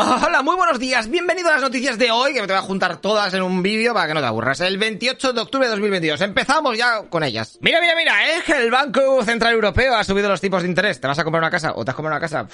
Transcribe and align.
Hola, 0.00 0.42
muy 0.44 0.54
buenos 0.54 0.78
días, 0.78 1.10
bienvenido 1.10 1.48
a 1.48 1.54
las 1.54 1.60
noticias 1.60 1.98
de 1.98 2.12
hoy, 2.12 2.32
que 2.32 2.40
me 2.40 2.46
te 2.46 2.52
voy 2.52 2.62
a 2.62 2.64
juntar 2.64 3.00
todas 3.00 3.34
en 3.34 3.42
un 3.42 3.64
vídeo 3.64 3.92
para 3.92 4.06
que 4.06 4.14
no 4.14 4.20
te 4.20 4.26
aburras. 4.26 4.60
El 4.60 4.78
28 4.78 5.32
de 5.32 5.40
octubre 5.40 5.66
de 5.66 5.72
2022, 5.72 6.20
empezamos 6.20 6.78
ya 6.78 7.02
con 7.10 7.24
ellas. 7.24 7.58
Mira, 7.62 7.80
mira, 7.80 7.96
mira, 7.96 8.14
que 8.46 8.52
el 8.52 8.70
Banco 8.70 9.24
Central 9.24 9.54
Europeo 9.54 9.96
ha 9.96 10.04
subido 10.04 10.28
los 10.28 10.40
tipos 10.40 10.62
de 10.62 10.68
interés. 10.68 11.00
¿Te 11.00 11.08
vas 11.08 11.18
a 11.18 11.24
comprar 11.24 11.42
una 11.42 11.50
casa 11.50 11.72
o 11.74 11.84
te 11.84 11.90
has 11.90 11.96
comprado 11.96 12.16
una 12.16 12.20
casa? 12.20 12.46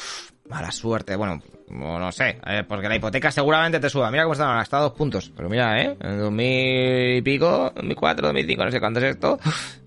mala 0.48 0.72
suerte, 0.72 1.16
bueno, 1.16 1.42
no 1.70 2.12
sé, 2.12 2.38
eh, 2.46 2.62
porque 2.66 2.88
la 2.88 2.96
hipoteca 2.96 3.30
seguramente 3.30 3.80
te 3.80 3.88
suba. 3.88 4.10
Mira 4.10 4.24
cómo 4.24 4.34
están 4.34 4.48
ahora, 4.48 4.62
está 4.62 4.78
a 4.78 4.82
dos 4.82 4.92
puntos. 4.92 5.32
Pero 5.34 5.48
mira, 5.48 5.80
¿eh? 5.80 5.96
En 6.00 6.18
2000 6.18 7.16
y 7.16 7.22
pico, 7.22 7.72
2004, 7.74 8.28
2005, 8.28 8.64
no 8.64 8.70
sé 8.70 8.80
cuánto 8.80 9.00
es 9.00 9.06
esto. 9.06 9.38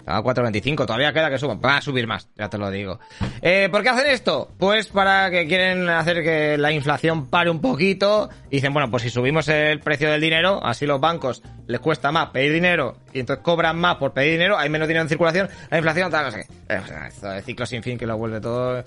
A 0.05 0.21
4.25, 0.21 0.86
todavía 0.86 1.11
queda 1.11 1.29
que 1.29 1.38
suban. 1.38 1.60
Va 1.64 1.78
a 1.78 1.82
subir 1.82 2.07
más, 2.07 2.29
ya 2.38 2.50
te 2.50 2.57
lo 2.57 2.71
digo. 2.71 3.00
Eh, 3.42 3.68
¿Por 3.70 3.84
qué 3.84 3.89
hacen 3.89 4.07
esto? 4.07 4.50
Pues 4.57 4.88
para 4.88 5.29
que 5.29 5.48
quieren 5.48 5.89
hacer 5.89 6.24
que 6.24 6.57
la 6.57 6.71
inflación 6.71 7.28
pare 7.28 7.50
un 7.50 7.60
poquito. 7.60 8.30
Y 8.50 8.55
dicen, 8.55 8.73
bueno, 8.73 8.89
pues 8.89 9.04
si 9.04 9.09
subimos 9.09 9.50
el 9.50 9.82
precio 9.82 10.09
del 10.09 10.21
dinero, 10.21 10.65
así 10.65 10.86
los 10.86 11.01
bancos 11.01 11.43
les 11.68 11.82
cuesta 11.82 12.12
más 12.14 12.29
pedir 12.29 12.54
dinero 12.54 12.96
y 13.12 13.20
entonces 13.20 13.43
cobran 13.43 13.78
más 13.78 13.98
por 13.98 14.14
pedir 14.14 14.34
dinero, 14.34 14.57
hay 14.57 14.70
menos 14.70 14.87
dinero 14.87 15.04
en 15.04 15.09
circulación, 15.09 15.50
la 15.70 15.78
inflación, 15.78 16.09
tal, 16.09 16.25
no 16.25 16.32
sé. 16.32 16.48
Eh, 16.70 16.82
esto 17.07 17.29
de 17.29 17.42
ciclo 17.42 17.65
sin 17.65 17.84
fin 17.84 17.98
que 17.98 18.06
lo 18.06 18.18
vuelve 18.18 18.39
todo 18.39 18.84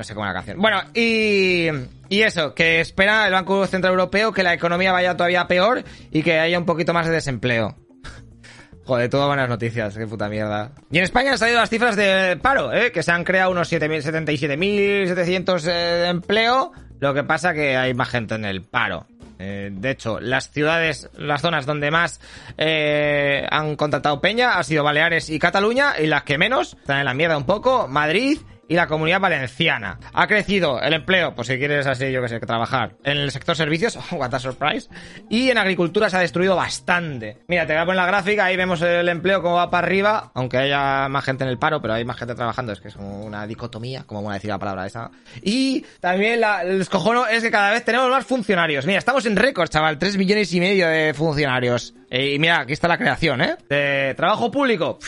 no 0.00 0.04
sé 0.04 0.14
cómo 0.14 0.24
la 0.24 0.32
canción. 0.32 0.58
Bueno, 0.58 0.80
y, 0.94 1.68
y 2.08 2.22
eso, 2.22 2.54
que 2.54 2.80
espera 2.80 3.26
el 3.26 3.34
Banco 3.34 3.66
Central 3.66 3.92
Europeo 3.92 4.32
que 4.32 4.42
la 4.42 4.54
economía 4.54 4.92
vaya 4.92 5.14
todavía 5.14 5.46
peor 5.46 5.84
y 6.10 6.22
que 6.22 6.38
haya 6.40 6.58
un 6.58 6.64
poquito 6.64 6.94
más 6.94 7.06
de 7.06 7.12
desempleo. 7.12 7.76
Joder, 8.86 9.10
todas 9.10 9.26
buenas 9.26 9.50
noticias, 9.50 9.98
qué 9.98 10.06
puta 10.06 10.30
mierda. 10.30 10.72
Y 10.90 10.96
en 10.96 11.04
España 11.04 11.32
han 11.32 11.38
salido 11.38 11.60
las 11.60 11.68
cifras 11.68 11.96
de 11.96 12.38
paro, 12.40 12.72
¿eh? 12.72 12.92
que 12.92 13.02
se 13.02 13.12
han 13.12 13.24
creado 13.24 13.50
unos 13.50 13.70
77.700 13.70 15.66
eh, 15.66 15.70
de 15.70 16.08
empleo. 16.08 16.72
Lo 16.98 17.12
que 17.12 17.22
pasa 17.22 17.52
que 17.52 17.76
hay 17.76 17.92
más 17.92 18.08
gente 18.08 18.36
en 18.36 18.46
el 18.46 18.62
paro. 18.62 19.06
Eh, 19.38 19.68
de 19.70 19.90
hecho, 19.90 20.18
las 20.18 20.50
ciudades, 20.50 21.10
las 21.18 21.42
zonas 21.42 21.66
donde 21.66 21.90
más 21.90 22.22
eh, 22.56 23.46
han 23.50 23.76
contratado 23.76 24.22
Peña 24.22 24.58
ha 24.58 24.64
sido 24.64 24.82
Baleares 24.82 25.28
y 25.28 25.38
Cataluña, 25.38 25.92
y 26.00 26.06
las 26.06 26.22
que 26.22 26.38
menos 26.38 26.74
están 26.80 27.00
en 27.00 27.04
la 27.04 27.12
mierda 27.12 27.36
un 27.36 27.44
poco, 27.44 27.86
Madrid 27.86 28.38
y 28.70 28.76
la 28.76 28.86
comunidad 28.86 29.18
valenciana. 29.18 29.98
Ha 30.12 30.28
crecido 30.28 30.80
el 30.80 30.92
empleo, 30.92 31.34
pues 31.34 31.48
si 31.48 31.58
quieres 31.58 31.88
así, 31.88 32.12
yo 32.12 32.22
que 32.22 32.28
sé, 32.28 32.38
trabajar 32.38 32.94
en 33.02 33.18
el 33.18 33.32
sector 33.32 33.56
servicios, 33.56 33.98
what 34.12 34.32
a 34.32 34.38
surprise, 34.38 34.88
y 35.28 35.50
en 35.50 35.58
agricultura 35.58 36.08
se 36.08 36.16
ha 36.16 36.20
destruido 36.20 36.54
bastante. 36.54 37.38
Mira, 37.48 37.66
te 37.66 37.72
voy 37.72 37.82
a 37.82 37.84
poner 37.84 37.96
la 37.96 38.06
gráfica, 38.06 38.44
ahí 38.44 38.56
vemos 38.56 38.80
el 38.82 39.08
empleo 39.08 39.42
como 39.42 39.56
va 39.56 39.70
para 39.70 39.88
arriba, 39.88 40.30
aunque 40.34 40.58
haya 40.58 41.08
más 41.08 41.24
gente 41.24 41.42
en 41.42 41.50
el 41.50 41.58
paro, 41.58 41.82
pero 41.82 41.94
hay 41.94 42.04
más 42.04 42.16
gente 42.16 42.36
trabajando, 42.36 42.72
es 42.72 42.80
que 42.80 42.88
es 42.88 42.94
como 42.94 43.24
una 43.24 43.44
dicotomía, 43.44 44.04
como 44.04 44.30
a 44.30 44.34
decir 44.34 44.50
la 44.50 44.58
palabra 44.60 44.86
esa. 44.86 45.10
Y 45.42 45.84
también 45.98 46.40
la, 46.40 46.62
el 46.62 46.80
escojono 46.80 47.26
es 47.26 47.42
que 47.42 47.50
cada 47.50 47.72
vez 47.72 47.84
tenemos 47.84 48.08
más 48.08 48.24
funcionarios. 48.24 48.86
Mira, 48.86 49.00
estamos 49.00 49.26
en 49.26 49.34
récord, 49.34 49.68
chaval, 49.68 49.98
3 49.98 50.16
millones 50.16 50.54
y 50.54 50.60
medio 50.60 50.86
de 50.86 51.12
funcionarios. 51.12 51.92
Y 52.12 52.40
mira, 52.40 52.62
aquí 52.62 52.72
está 52.72 52.88
la 52.88 52.98
creación, 52.98 53.40
¿eh? 53.40 53.56
De 53.68 54.14
trabajo 54.16 54.50
público, 54.50 54.98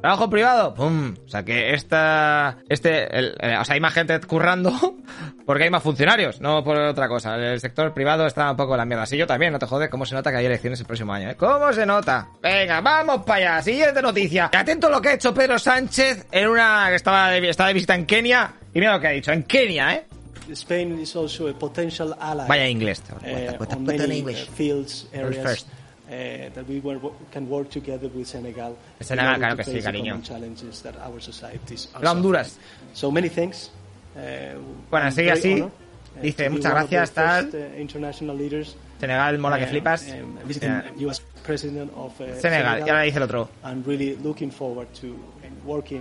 trabajo 0.00 0.30
privado, 0.30 0.72
pum. 0.72 1.12
O 1.26 1.28
sea 1.28 1.44
que 1.44 1.74
esta, 1.74 2.58
este, 2.68 3.08
eh, 3.10 3.58
o 3.58 3.64
sea, 3.64 3.74
hay 3.74 3.80
más 3.80 3.92
gente 3.92 4.20
currando 4.20 4.72
porque 5.46 5.64
hay 5.64 5.70
más 5.70 5.82
funcionarios, 5.82 6.40
no 6.40 6.62
por 6.62 6.78
otra 6.78 7.08
cosa. 7.08 7.34
El 7.34 7.58
sector 7.58 7.92
privado 7.92 8.24
está 8.26 8.52
un 8.52 8.56
poco 8.56 8.74
en 8.74 8.78
la 8.78 8.84
mierda. 8.84 9.02
Así 9.02 9.16
yo 9.16 9.26
también, 9.26 9.52
no 9.52 9.58
te 9.58 9.66
jodes, 9.66 9.88
cómo 9.90 10.06
se 10.06 10.14
nota 10.14 10.30
que 10.30 10.36
hay 10.36 10.46
elecciones 10.46 10.78
el 10.78 10.86
próximo 10.86 11.12
año, 11.12 11.30
¿eh? 11.30 11.34
¿Cómo 11.34 11.72
se 11.72 11.84
nota? 11.84 12.28
Venga, 12.40 12.80
vamos 12.80 13.24
para 13.26 13.54
allá. 13.54 13.62
Siguiente 13.62 14.00
noticia. 14.00 14.48
Atento 14.52 14.86
a 14.86 14.90
lo 14.90 15.02
que 15.02 15.08
ha 15.08 15.14
hecho 15.14 15.34
Pedro 15.34 15.58
Sánchez 15.58 16.28
en 16.30 16.48
una 16.48 16.86
que 16.88 16.94
estaba 16.94 17.30
de, 17.30 17.48
estaba 17.48 17.68
de 17.68 17.74
visita 17.74 17.96
en 17.96 18.06
Kenia. 18.06 18.54
Y 18.72 18.78
mira 18.78 18.92
lo 18.94 19.00
que 19.00 19.08
ha 19.08 19.10
dicho, 19.10 19.32
en 19.32 19.42
Kenia, 19.42 19.94
¿eh? 19.94 20.04
Spain 20.52 21.00
is 21.00 21.16
also 21.16 21.48
a 21.48 21.58
potential 21.58 22.14
ally. 22.20 22.46
Vaya 22.46 22.68
inglés. 22.68 23.02
Uh, 23.10 23.64
on 23.74 23.84
many 23.84 24.22
fields, 24.54 25.08
areas. 25.12 25.66
Uh, 26.06 26.50
that 26.52 26.68
we 26.68 26.82
can 27.32 27.48
work 27.48 27.70
together 27.70 28.10
with 28.14 28.26
Senegal. 28.26 28.76
Senegal, 29.00 29.38
claro 29.38 29.56
que 29.56 29.64
sí, 29.64 29.80
cariño. 29.80 30.20
La 32.02 32.12
Honduras. 32.12 32.58
So 32.92 33.10
many 33.10 33.30
things. 33.30 33.70
Uh, 34.14 34.60
bueno, 34.90 35.10
sigue 35.10 35.32
así. 35.32 35.62
Uh, 35.62 35.70
Dice, 36.20 36.50
muchas 36.50 36.72
gracias, 36.72 37.10
tal. 37.12 37.48
Uh, 37.48 38.64
Senegal, 39.00 39.38
mola 39.38 39.58
que 39.58 39.66
flipas. 39.66 40.02
Senegal, 42.38 42.82
y 42.86 42.88
ahora 42.88 43.02
dice 43.02 43.16
el 43.16 43.22
otro. 43.22 43.48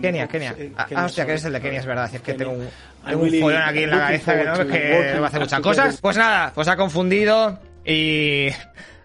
Kenia, 0.01 0.27
Kenia. 0.27 0.55
Ah, 0.75 1.05
hostia, 1.05 1.25
que 1.25 1.33
es 1.35 1.45
el 1.45 1.53
de 1.53 1.61
Kenia, 1.61 1.79
es 1.79 1.85
verdad. 1.85 2.13
Es 2.13 2.21
que 2.21 2.33
tengo 2.33 2.51
un, 2.51 2.67
tengo 3.05 3.23
un 3.23 3.29
follón 3.39 3.61
aquí 3.61 3.83
en 3.83 3.89
la 3.89 3.99
cabeza 3.99 4.37
que 4.37 4.43
no, 4.43 4.53
es 4.53 4.65
que 4.67 5.19
va 5.19 5.25
a 5.25 5.29
hacer 5.29 5.39
muchas 5.39 5.61
cosas. 5.61 6.01
Pues 6.01 6.17
nada, 6.17 6.51
pues 6.53 6.67
ha 6.67 6.75
confundido 6.75 7.57
y 7.85 8.49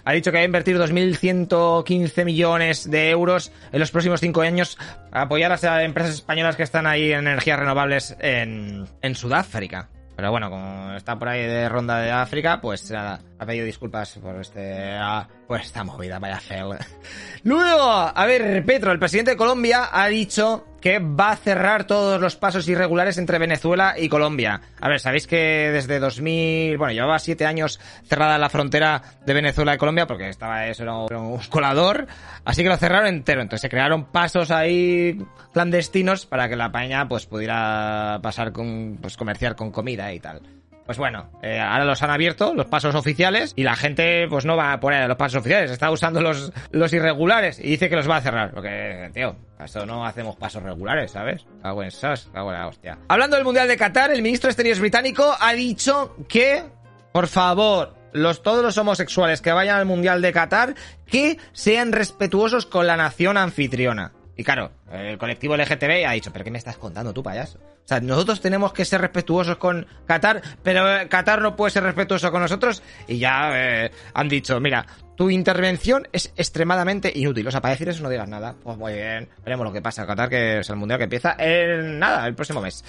ha 0.09 0.13
dicho 0.13 0.31
que 0.33 0.39
va 0.39 0.43
a 0.43 0.47
invertir 0.47 0.79
2.115 0.79 2.25
millones 2.25 2.91
de 2.91 3.11
euros 3.11 3.53
en 3.71 3.79
los 3.79 3.91
próximos 3.91 4.21
cinco 4.21 4.41
años 4.41 4.79
a 5.13 5.21
apoyar 5.23 5.53
a 5.53 5.57
las 5.61 5.85
empresas 5.85 6.15
españolas 6.15 6.57
que 6.57 6.63
están 6.63 6.87
ahí 6.87 7.13
en 7.13 7.29
energías 7.29 7.59
renovables 7.59 8.17
en, 8.19 8.87
en 9.03 9.15
Sudáfrica. 9.15 9.91
Pero 10.17 10.31
bueno, 10.31 10.49
como 10.49 10.95
está 10.95 11.19
por 11.19 11.29
ahí 11.29 11.43
de 11.43 11.69
ronda 11.69 11.99
de 11.99 12.11
África, 12.11 12.59
pues 12.63 12.91
nada, 12.91 13.21
ha 13.39 13.47
pedido 13.47 13.65
disculpas 13.65 14.19
por 14.19 14.41
este, 14.41 14.97
ah, 14.99 15.27
por 15.47 15.61
esta 15.61 15.85
movida, 15.85 16.19
vaya 16.19 16.41
feo. 16.41 16.77
Luego, 17.45 17.83
a 17.83 18.27
ver, 18.27 18.65
Petro, 18.65 18.93
el 18.93 18.99
presidente 18.99 19.33
de 19.33 19.37
Colombia, 19.37 19.89
ha 19.93 20.09
dicho 20.09 20.67
que 20.81 20.99
va 20.99 21.31
a 21.31 21.37
cerrar 21.37 21.85
todos 21.85 22.21
los 22.21 22.37
pasos 22.37 22.69
irregulares 22.69 23.19
entre 23.19 23.39
Venezuela 23.39 23.95
y 23.99 24.09
Colombia. 24.09 24.61
A 24.81 24.89
ver, 24.89 25.01
sabéis 25.01 25.27
que 25.27 25.71
desde 25.73 25.99
2000, 25.99 26.79
bueno, 26.79 26.93
llevaba 26.93 27.19
siete 27.19 27.47
años 27.47 27.81
cerrada 28.05 28.39
la 28.39 28.49
frontera 28.49 29.03
de 29.25 29.35
Venezuela 29.35 29.75
y 29.75 29.79
Colombia 29.79 30.07
porque 30.07 30.29
estaba 30.29 30.67
eso 30.67 30.83
era 30.83 30.95
un 30.95 31.39
colador, 31.49 32.07
así 32.45 32.63
que 32.63 32.69
lo 32.69 32.77
cerraron 32.77 33.09
entero. 33.09 33.41
Entonces 33.41 33.63
se 33.63 33.69
crearon 33.69 34.07
pasos 34.07 34.51
ahí 34.51 35.21
clandestinos 35.53 36.27
para 36.27 36.49
que 36.49 36.57
la 36.57 36.71
paña 36.71 37.09
pues 37.09 37.27
pudiera 37.27 38.21
pasar 38.23 38.53
con, 38.53 38.99
pues 39.01 39.17
comerciar 39.17 39.57
con 39.57 39.71
comida 39.71 40.13
y 40.13 40.21
tal. 40.21 40.43
Pues 40.89 40.97
bueno, 40.97 41.29
eh, 41.43 41.61
ahora 41.61 41.85
los 41.85 42.03
han 42.03 42.09
abierto, 42.09 42.55
los 42.55 42.65
pasos 42.65 42.95
oficiales, 42.95 43.53
y 43.57 43.63
la 43.63 43.77
gente 43.77 44.27
pues 44.27 44.47
no 44.47 44.57
va 44.57 44.73
a 44.73 44.81
poner 44.81 45.07
los 45.07 45.19
pasos 45.19 45.41
oficiales, 45.41 45.71
está 45.71 45.91
usando 45.91 46.23
los, 46.23 46.51
los 46.71 46.91
irregulares 46.95 47.59
y 47.59 47.65
dice 47.65 47.91
que 47.91 47.97
los 47.97 48.09
va 48.09 48.17
a 48.17 48.21
cerrar. 48.23 48.53
Porque, 48.53 49.11
tío, 49.13 49.37
eso 49.63 49.85
no 49.85 50.07
hacemos 50.07 50.37
pasos 50.37 50.63
regulares, 50.63 51.11
¿sabes? 51.11 51.45
Cago 51.63 51.83
en 51.83 51.91
sas, 51.91 52.31
la 52.33 52.67
hostia. 52.67 52.97
Hablando 53.07 53.37
del 53.37 53.45
Mundial 53.45 53.69
de 53.69 53.77
Qatar, 53.77 54.13
el 54.13 54.23
ministro 54.23 54.49
de 54.49 54.53
Exteriores 54.53 54.81
británico 54.81 55.37
ha 55.39 55.53
dicho 55.53 56.17
que, 56.27 56.65
por 57.13 57.27
favor, 57.27 57.95
los, 58.15 58.43
todos 58.43 58.65
los 58.65 58.79
homosexuales 58.79 59.43
que 59.43 59.53
vayan 59.53 59.77
al 59.77 59.85
Mundial 59.85 60.23
de 60.23 60.33
Qatar, 60.33 60.75
que 61.05 61.37
sean 61.53 61.93
respetuosos 61.93 62.65
con 62.65 62.87
la 62.87 62.97
nación 62.97 63.37
anfitriona. 63.37 64.13
Y 64.39 64.45
claro, 64.45 64.71
el 64.93 65.19
colectivo 65.19 65.57
LGTB 65.57 66.07
ha 66.07 66.13
dicho, 66.13 66.33
pero 66.33 66.45
¿qué 66.45 66.53
me 66.53 66.59
estás 66.59 66.77
contando 66.77 67.13
tú, 67.13 67.25
payaso? 67.25 67.59
O 67.59 67.89
sea, 67.89 67.99
nosotros 67.99 68.41
tenemos 68.41 68.73
que 68.73 68.85
ser 68.85 69.01
respetuosos 69.01 69.57
con 69.57 69.85
Qatar, 70.07 70.41
pero 70.63 70.89
eh, 70.97 71.09
Qatar 71.09 71.43
no 71.43 71.57
puede 71.57 71.73
ser 71.73 71.83
respetuoso 71.83 72.31
con 72.31 72.43
nosotros. 72.43 72.81
Y 73.09 73.19
ya 73.19 73.51
eh, 73.53 73.91
han 74.15 74.29
dicho, 74.29 74.61
mira, 74.61 74.87
tu 75.17 75.29
intervención 75.29 76.07
es 76.13 76.33
extremadamente 76.37 77.11
inútil. 77.13 77.49
O 77.49 77.51
sea, 77.51 77.61
para 77.61 77.73
decir 77.73 77.89
eso 77.89 78.05
no 78.05 78.11
digas 78.11 78.29
nada. 78.29 78.55
Pues 78.63 78.79
muy 78.79 78.93
bien, 78.93 79.29
veremos 79.43 79.67
lo 79.67 79.73
que 79.73 79.83
pasa. 79.83 80.07
Qatar, 80.07 80.29
que 80.29 80.61
es 80.61 80.71
el 80.71 80.77
mundial 80.77 80.99
que 80.99 81.05
empieza 81.05 81.35
en 81.37 81.99
nada, 81.99 82.25
el 82.25 82.37
próximo 82.37 82.61
mes. 82.61 82.85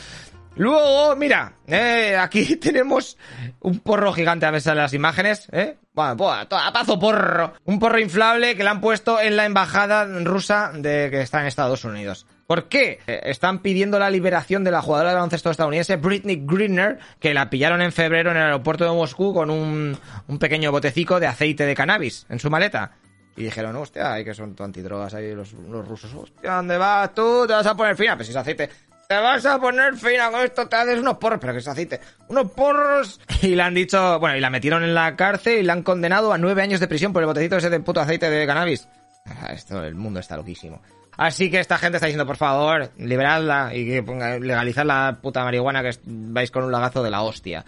Luego, 0.60 1.16
mira, 1.16 1.54
eh, 1.68 2.18
aquí 2.20 2.56
tenemos 2.58 3.18
un 3.62 3.80
porro 3.80 4.12
gigante 4.12 4.46
a 4.46 4.52
veces 4.52 4.76
las 4.76 4.94
imágenes, 4.94 5.48
¿eh? 5.54 5.78
Bueno, 5.94 6.18
pues, 6.18 6.48
a 6.52 6.74
pazo 6.74 7.00
porro. 7.00 7.54
Un 7.64 7.80
porro 7.80 7.98
inflable 7.98 8.58
que 8.58 8.64
le 8.64 8.70
han 8.70 8.82
puesto 8.82 9.22
en 9.22 9.38
la 9.38 9.46
embajada 9.46 10.06
rusa 10.06 10.72
de 10.74 11.08
que 11.10 11.22
está 11.22 11.40
en 11.40 11.48
Estados 11.48 11.86
Unidos. 11.86 12.28
¿Por 12.46 12.68
qué? 12.68 13.00
Eh, 13.08 13.22
están 13.24 13.60
pidiendo 13.60 14.00
la 14.00 14.10
liberación 14.10 14.66
de 14.66 14.72
la 14.72 14.82
jugadora 14.82 15.12
de 15.12 15.16
baloncesto 15.16 15.50
estadounidense 15.50 15.96
Britney 15.96 16.44
Greener, 16.46 17.00
que 17.22 17.34
la 17.34 17.50
pillaron 17.50 17.82
en 17.82 17.94
febrero 17.94 18.32
en 18.32 18.36
el 18.36 18.44
aeropuerto 18.44 18.84
de 18.84 18.92
Moscú 18.92 19.34
con 19.34 19.50
un, 19.50 19.98
un 20.28 20.40
pequeño 20.40 20.74
botecico 20.74 21.22
de 21.22 21.28
aceite 21.28 21.66
de 21.66 21.74
cannabis 21.74 22.26
en 22.28 22.38
su 22.38 22.50
maleta. 22.50 22.98
Y 23.38 23.44
dijeron, 23.44 23.74
hostia, 23.78 24.12
hay 24.12 24.26
que 24.26 24.34
son 24.34 24.54
antidrogas 24.60 25.14
ahí 25.14 25.34
los, 25.34 25.54
rusos. 25.54 26.14
Hostia, 26.14 26.56
¿dónde 26.56 26.78
vas 26.78 27.14
tú? 27.16 27.46
Te 27.48 27.54
vas 27.54 27.66
a 27.66 27.78
poner 27.78 27.96
fina. 27.96 28.18
Pues 28.18 28.28
si 28.28 28.34
es 28.34 28.38
aceite 28.38 28.70
te 29.10 29.18
vas 29.18 29.44
a 29.48 29.60
poner 29.60 29.96
fina 29.96 30.30
con 30.30 30.42
esto, 30.42 30.68
te 30.68 30.76
haces 30.76 31.00
unos 31.00 31.18
porros, 31.18 31.40
pero 31.42 31.54
que 31.54 31.60
es 31.60 31.68
aceite, 31.68 32.00
unos 32.28 32.52
porros. 32.52 33.20
Y 33.42 33.56
le 33.56 33.64
han 33.64 33.74
dicho, 33.74 34.20
bueno, 34.20 34.38
y 34.38 34.40
la 34.40 34.52
metieron 34.52 34.84
en 34.84 34.94
la 34.94 35.16
cárcel 35.16 35.58
y 35.58 35.64
la 35.64 35.74
han 35.74 35.82
condenado 35.82 36.32
a 36.32 36.38
nueve 36.38 36.62
años 36.62 36.80
de 36.80 36.88
prisión 36.88 37.12
por 37.12 37.24
el 37.24 37.26
botecito 37.26 37.58
ese 37.58 37.72
de 37.72 37.80
puto 37.80 38.02
aceite 38.02 38.30
de 38.30 38.46
cannabis. 38.46 38.88
Ah, 39.26 39.52
esto, 39.52 39.84
el 39.84 39.96
mundo 39.96 40.20
está 40.20 40.38
loquísimo. 40.38 40.80
Así 41.18 41.50
que 41.50 41.60
esta 41.60 41.80
gente 41.80 41.98
está 41.98 42.06
diciendo, 42.06 42.28
por 42.28 42.38
favor, 42.38 42.92
liberadla 42.98 43.74
y 43.74 43.88
que 43.88 44.04
ponga, 44.04 44.38
legalizar 44.38 44.86
la 44.86 45.18
puta 45.20 45.44
marihuana 45.44 45.82
que 45.82 45.98
vais 46.06 46.52
con 46.52 46.66
un 46.66 46.72
lagazo 46.72 47.02
de 47.02 47.10
la 47.10 47.24
hostia. 47.24 47.66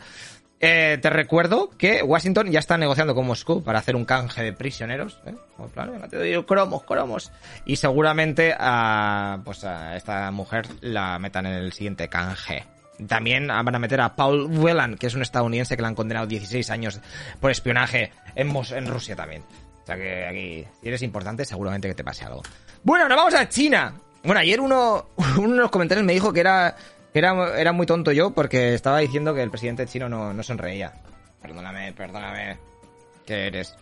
Eh, 0.63 0.99
te 1.01 1.09
recuerdo 1.09 1.71
que 1.75 2.03
Washington 2.03 2.51
ya 2.51 2.59
está 2.59 2.77
negociando 2.77 3.15
con 3.15 3.25
Moscú 3.25 3.63
para 3.63 3.79
hacer 3.79 3.95
un 3.95 4.05
canje 4.05 4.43
de 4.43 4.53
prisioneros. 4.53 5.19
¿eh? 5.25 5.33
te 6.07 6.17
doy 6.17 6.43
cromos, 6.43 6.83
cromos. 6.83 7.31
Y 7.65 7.77
seguramente 7.77 8.55
a, 8.57 9.39
pues 9.43 9.63
a 9.63 9.95
esta 9.95 10.29
mujer 10.29 10.67
la 10.81 11.17
metan 11.17 11.47
en 11.47 11.53
el 11.53 11.73
siguiente 11.73 12.07
canje. 12.09 12.63
También 13.07 13.47
van 13.47 13.73
a 13.73 13.79
meter 13.79 14.01
a 14.01 14.15
Paul 14.15 14.45
Whelan, 14.55 14.97
que 14.97 15.07
es 15.07 15.15
un 15.15 15.23
estadounidense 15.23 15.75
que 15.75 15.81
le 15.81 15.87
han 15.87 15.95
condenado 15.95 16.27
16 16.27 16.69
años 16.69 16.99
por 17.39 17.49
espionaje 17.49 18.11
en, 18.35 18.87
Rusia 18.87 19.15
también. 19.15 19.41
O 19.81 19.85
sea 19.87 19.95
que 19.95 20.27
aquí, 20.27 20.67
si 20.79 20.87
eres 20.87 21.01
importante, 21.01 21.43
seguramente 21.43 21.87
que 21.87 21.95
te 21.95 22.03
pase 22.03 22.25
algo. 22.25 22.43
Bueno, 22.83 23.09
nos 23.09 23.17
vamos 23.17 23.33
a 23.33 23.49
China. 23.49 23.95
Bueno, 24.23 24.39
ayer 24.39 24.61
uno, 24.61 25.07
uno 25.37 25.55
de 25.55 25.61
los 25.61 25.71
comentarios 25.71 26.05
me 26.05 26.13
dijo 26.13 26.31
que 26.31 26.41
era, 26.41 26.75
era, 27.13 27.59
era 27.59 27.71
muy 27.71 27.85
tonto 27.85 28.11
yo 28.11 28.31
porque 28.31 28.73
estaba 28.73 28.99
diciendo 28.99 29.33
que 29.33 29.43
el 29.43 29.49
presidente 29.49 29.85
chino 29.85 30.09
no, 30.09 30.33
no 30.33 30.43
sonreía. 30.43 30.93
Perdóname, 31.41 31.93
perdóname. 31.93 32.57
¿Qué 33.25 33.47
eres? 33.47 33.75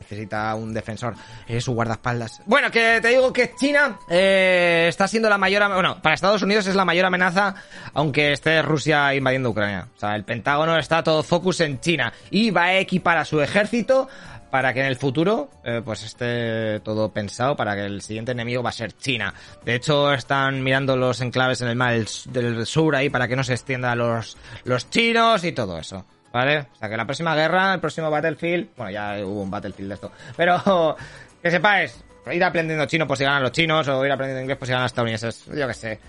Necesita 0.00 0.54
un 0.54 0.74
defensor. 0.74 1.14
Es 1.48 1.64
su 1.64 1.72
guardaespaldas. 1.72 2.42
Bueno, 2.46 2.70
que 2.70 3.00
te 3.00 3.08
digo 3.08 3.32
que 3.32 3.54
China 3.54 3.98
eh, 4.08 4.86
está 4.88 5.08
siendo 5.08 5.28
la 5.30 5.38
mayor... 5.38 5.66
Bueno, 5.72 6.00
para 6.02 6.14
Estados 6.14 6.42
Unidos 6.42 6.66
es 6.66 6.74
la 6.74 6.84
mayor 6.84 7.06
amenaza, 7.06 7.54
aunque 7.94 8.32
esté 8.32 8.60
Rusia 8.62 9.14
invadiendo 9.14 9.50
Ucrania. 9.50 9.88
O 9.96 9.98
sea, 9.98 10.14
el 10.14 10.24
Pentágono 10.24 10.76
está 10.78 11.02
todo 11.02 11.22
focus 11.22 11.60
en 11.60 11.80
China 11.80 12.12
y 12.30 12.50
va 12.50 12.64
a 12.64 12.78
equipar 12.78 13.16
a 13.16 13.24
su 13.24 13.40
ejército 13.40 14.08
para 14.54 14.72
que 14.72 14.78
en 14.78 14.86
el 14.86 14.94
futuro 14.94 15.50
eh, 15.64 15.82
pues 15.84 16.04
esté 16.04 16.78
todo 16.78 17.12
pensado 17.12 17.56
para 17.56 17.74
que 17.74 17.86
el 17.86 18.00
siguiente 18.02 18.30
enemigo 18.30 18.62
va 18.62 18.68
a 18.68 18.72
ser 18.72 18.92
China. 18.92 19.34
De 19.64 19.74
hecho, 19.74 20.12
están 20.12 20.62
mirando 20.62 20.96
los 20.96 21.20
enclaves 21.20 21.60
en 21.62 21.66
el 21.66 21.74
mar 21.74 21.92
del 22.26 22.64
sur 22.64 22.94
ahí 22.94 23.10
para 23.10 23.26
que 23.26 23.34
no 23.34 23.42
se 23.42 23.54
extienda 23.54 23.96
los, 23.96 24.36
los 24.62 24.88
chinos 24.90 25.42
y 25.42 25.50
todo 25.50 25.76
eso. 25.76 26.04
¿Vale? 26.32 26.68
O 26.72 26.76
sea 26.76 26.88
que 26.88 26.96
la 26.96 27.04
próxima 27.04 27.34
guerra, 27.34 27.74
el 27.74 27.80
próximo 27.80 28.08
Battlefield, 28.12 28.68
bueno, 28.76 28.92
ya 28.92 29.26
hubo 29.26 29.42
un 29.42 29.50
Battlefield 29.50 29.88
de 29.88 29.94
esto, 29.96 30.12
pero 30.36 30.96
que 31.42 31.50
sepáis, 31.50 32.04
ir 32.30 32.44
aprendiendo 32.44 32.86
chino 32.86 33.08
por 33.08 33.18
si 33.18 33.24
ganan 33.24 33.42
los 33.42 33.50
chinos 33.50 33.88
o 33.88 34.06
ir 34.06 34.12
aprendiendo 34.12 34.40
inglés 34.40 34.56
por 34.56 34.68
si 34.68 34.70
ganan 34.70 34.84
los 34.84 34.92
estadounidenses, 34.92 35.46
yo 35.46 35.66
qué 35.66 35.74
sé. 35.74 36.00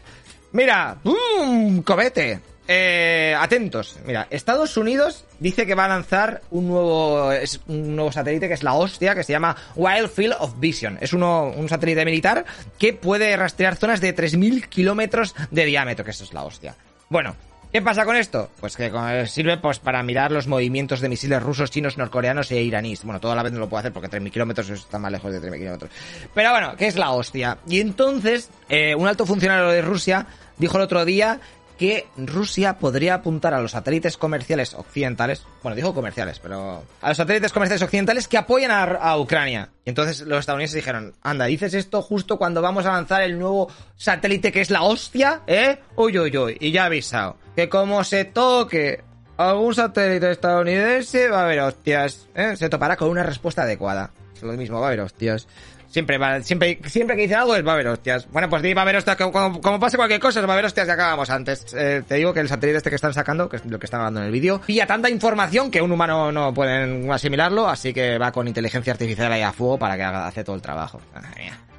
Mira, 0.51 0.97
¡um! 1.03 1.81
¡Cobete! 1.81 2.41
Eh, 2.67 3.35
atentos, 3.37 3.97
mira, 4.05 4.27
Estados 4.31 4.75
Unidos 4.75 5.25
dice 5.39 5.67
que 5.67 5.75
va 5.75 5.85
a 5.85 5.89
lanzar 5.89 6.41
un 6.49 6.67
nuevo, 6.67 7.29
un 7.67 7.95
nuevo 7.95 8.11
satélite 8.11 8.47
que 8.47 8.55
es 8.55 8.63
la 8.63 8.73
hostia, 8.73 9.13
que 9.13 9.23
se 9.23 9.33
llama 9.33 9.55
Wild 9.75 10.09
Field 10.09 10.35
of 10.39 10.59
Vision. 10.59 10.97
Es 10.99 11.13
uno, 11.13 11.51
un 11.55 11.69
satélite 11.69 12.03
militar 12.05 12.45
que 12.79 12.93
puede 12.93 13.35
rastrear 13.37 13.75
zonas 13.75 14.01
de 14.01 14.15
3.000 14.15 14.67
kilómetros 14.67 15.35
de 15.51 15.65
diámetro, 15.65 16.03
que 16.03 16.11
eso 16.11 16.23
es 16.23 16.33
la 16.33 16.43
hostia. 16.43 16.75
Bueno, 17.09 17.35
¿Qué 17.75 17.81
pasa 17.81 18.05
con 18.05 18.15
esto? 18.15 18.49
Pues 18.61 18.77
que 18.77 18.89
sirve 19.27 19.57
pues 19.57 19.79
para 19.79 20.01
mirar 20.01 20.31
los 20.31 20.47
movimientos 20.47 21.01
de 21.01 21.09
misiles 21.09 21.43
rusos, 21.43 21.69
chinos, 21.71 21.97
norcoreanos 21.97 22.49
e 22.51 22.61
iraníes. 22.61 23.03
Bueno, 23.03 23.19
toda 23.19 23.35
la 23.35 23.43
vez 23.43 23.51
no 23.51 23.59
lo 23.59 23.67
puedo 23.67 23.79
hacer 23.79 23.91
porque 23.91 24.07
3.000 24.07 24.31
kilómetros 24.31 24.69
está 24.69 24.97
más 24.97 25.11
lejos 25.11 25.29
de 25.33 25.41
3.000 25.41 25.57
kilómetros. 25.57 25.91
Pero 26.33 26.51
bueno, 26.51 26.77
¿qué 26.77 26.87
es 26.87 26.95
la 26.95 27.11
hostia? 27.11 27.57
Y 27.67 27.81
entonces, 27.81 28.49
eh, 28.69 28.95
un 28.95 29.09
alto 29.09 29.25
funcionario 29.25 29.67
de 29.67 29.81
Rusia 29.81 30.25
dijo 30.57 30.77
el 30.77 30.83
otro 30.83 31.03
día 31.03 31.41
que 31.77 32.07
Rusia 32.17 32.77
podría 32.77 33.15
apuntar 33.15 33.53
a 33.53 33.61
los 33.61 33.71
satélites 33.71 34.17
comerciales 34.17 34.73
occidentales, 34.73 35.43
bueno, 35.61 35.75
dijo 35.75 35.93
comerciales, 35.93 36.39
pero 36.39 36.83
a 37.01 37.07
los 37.09 37.17
satélites 37.17 37.51
comerciales 37.51 37.81
occidentales 37.81 38.27
que 38.27 38.37
apoyan 38.37 38.71
a, 38.71 39.17
Ucrania. 39.17 39.69
Y 39.85 39.89
entonces 39.89 40.21
los 40.21 40.39
estadounidenses 40.39 40.75
dijeron, 40.75 41.13
anda, 41.21 41.45
dices 41.45 41.73
esto 41.73 42.01
justo 42.01 42.37
cuando 42.37 42.61
vamos 42.61 42.85
a 42.85 42.93
lanzar 42.93 43.21
el 43.21 43.37
nuevo 43.39 43.71
satélite 43.95 44.51
que 44.51 44.61
es 44.61 44.69
la 44.69 44.83
hostia, 44.83 45.41
¿eh? 45.47 45.79
Uy, 45.95 46.17
uy, 46.17 46.35
uy, 46.37 46.57
y 46.59 46.71
ya 46.71 46.85
avisado, 46.85 47.37
que 47.55 47.69
como 47.69 48.03
se 48.03 48.25
toque 48.25 49.03
algún 49.37 49.75
satélite 49.75 50.31
estadounidense, 50.31 51.29
va 51.29 51.41
a 51.41 51.43
haber 51.43 51.59
hostias, 51.59 52.27
¿eh? 52.35 52.55
Se 52.55 52.69
topará 52.69 52.95
con 52.95 53.09
una 53.09 53.23
respuesta 53.23 53.63
adecuada. 53.63 54.11
Es 54.35 54.43
lo 54.43 54.53
mismo, 54.53 54.79
va 54.79 54.87
a 54.87 54.89
haber 54.89 55.01
hostias. 55.01 55.47
Siempre, 55.95 56.17
va, 56.17 56.41
siempre, 56.41 56.77
siempre 56.87 57.15
que 57.15 57.21
dicen 57.21 57.37
algo 57.37 57.55
es 57.55 57.65
va 57.65 57.71
a 57.71 57.75
haber 57.75 57.87
hostias. 57.87 58.29
Bueno, 58.29 58.49
pues 58.49 58.61
di 58.61 58.73
va 58.73 58.81
a 58.81 58.83
haber 58.83 58.97
hostias, 58.97 59.15
como, 59.15 59.61
como, 59.61 59.79
pase 59.79 59.95
cualquier 59.95 60.19
cosa, 60.19 60.41
va 60.41 60.49
a 60.49 60.51
haber 60.51 60.65
hostias 60.65 60.89
y 60.89 60.91
acabamos 60.91 61.29
antes. 61.29 61.73
Eh, 61.73 62.03
te 62.05 62.15
digo 62.15 62.33
que 62.33 62.41
el 62.41 62.49
satélite 62.49 62.79
este 62.79 62.89
que 62.89 62.97
están 62.97 63.13
sacando, 63.13 63.47
que 63.47 63.55
es 63.55 63.65
lo 63.65 63.79
que 63.79 63.85
están 63.85 64.01
hablando 64.01 64.19
en 64.19 64.25
el 64.25 64.31
vídeo, 64.33 64.59
pilla 64.59 64.85
tanta 64.85 65.09
información 65.09 65.71
que 65.71 65.81
un 65.81 65.93
humano 65.93 66.33
no 66.33 66.53
puede 66.53 67.09
asimilarlo, 67.09 67.69
así 67.69 67.93
que 67.93 68.17
va 68.17 68.33
con 68.33 68.45
inteligencia 68.45 68.91
artificial 68.91 69.31
ahí 69.31 69.41
a 69.41 69.53
fuego 69.53 69.79
para 69.79 69.95
que 69.95 70.03
haga, 70.03 70.27
hace 70.27 70.43
todo 70.43 70.57
el 70.57 70.61
trabajo. 70.61 70.99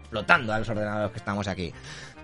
flotando 0.09 0.51
a 0.51 0.61
los 0.61 0.69
ordenadores 0.71 1.11
que 1.11 1.19
estamos 1.19 1.47
aquí. 1.47 1.75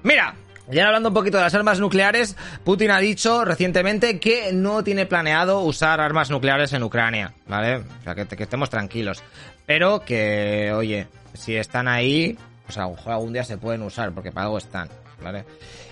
Mira, 0.02 0.34
ya 0.70 0.86
hablando 0.86 1.10
un 1.10 1.14
poquito 1.14 1.36
de 1.36 1.42
las 1.42 1.54
armas 1.54 1.78
nucleares, 1.78 2.38
Putin 2.64 2.90
ha 2.90 3.00
dicho 3.00 3.44
recientemente 3.44 4.18
que 4.18 4.54
no 4.54 4.82
tiene 4.82 5.04
planeado 5.04 5.60
usar 5.60 6.00
armas 6.00 6.30
nucleares 6.30 6.72
en 6.72 6.84
Ucrania, 6.84 7.34
¿vale? 7.46 7.76
O 8.00 8.02
sea, 8.02 8.14
que 8.14 8.42
estemos 8.44 8.70
tranquilos. 8.70 9.22
Pero 9.66 10.00
que, 10.00 10.72
oye, 10.74 11.06
si 11.34 11.56
están 11.56 11.88
ahí, 11.88 12.36
pues 12.64 12.78
a 12.78 12.82
lo 12.82 12.90
mejor 12.90 13.12
algún 13.12 13.32
día 13.32 13.44
se 13.44 13.58
pueden 13.58 13.82
usar, 13.82 14.12
porque 14.12 14.32
para 14.32 14.46
algo 14.46 14.58
están, 14.58 14.88
¿vale? 15.22 15.44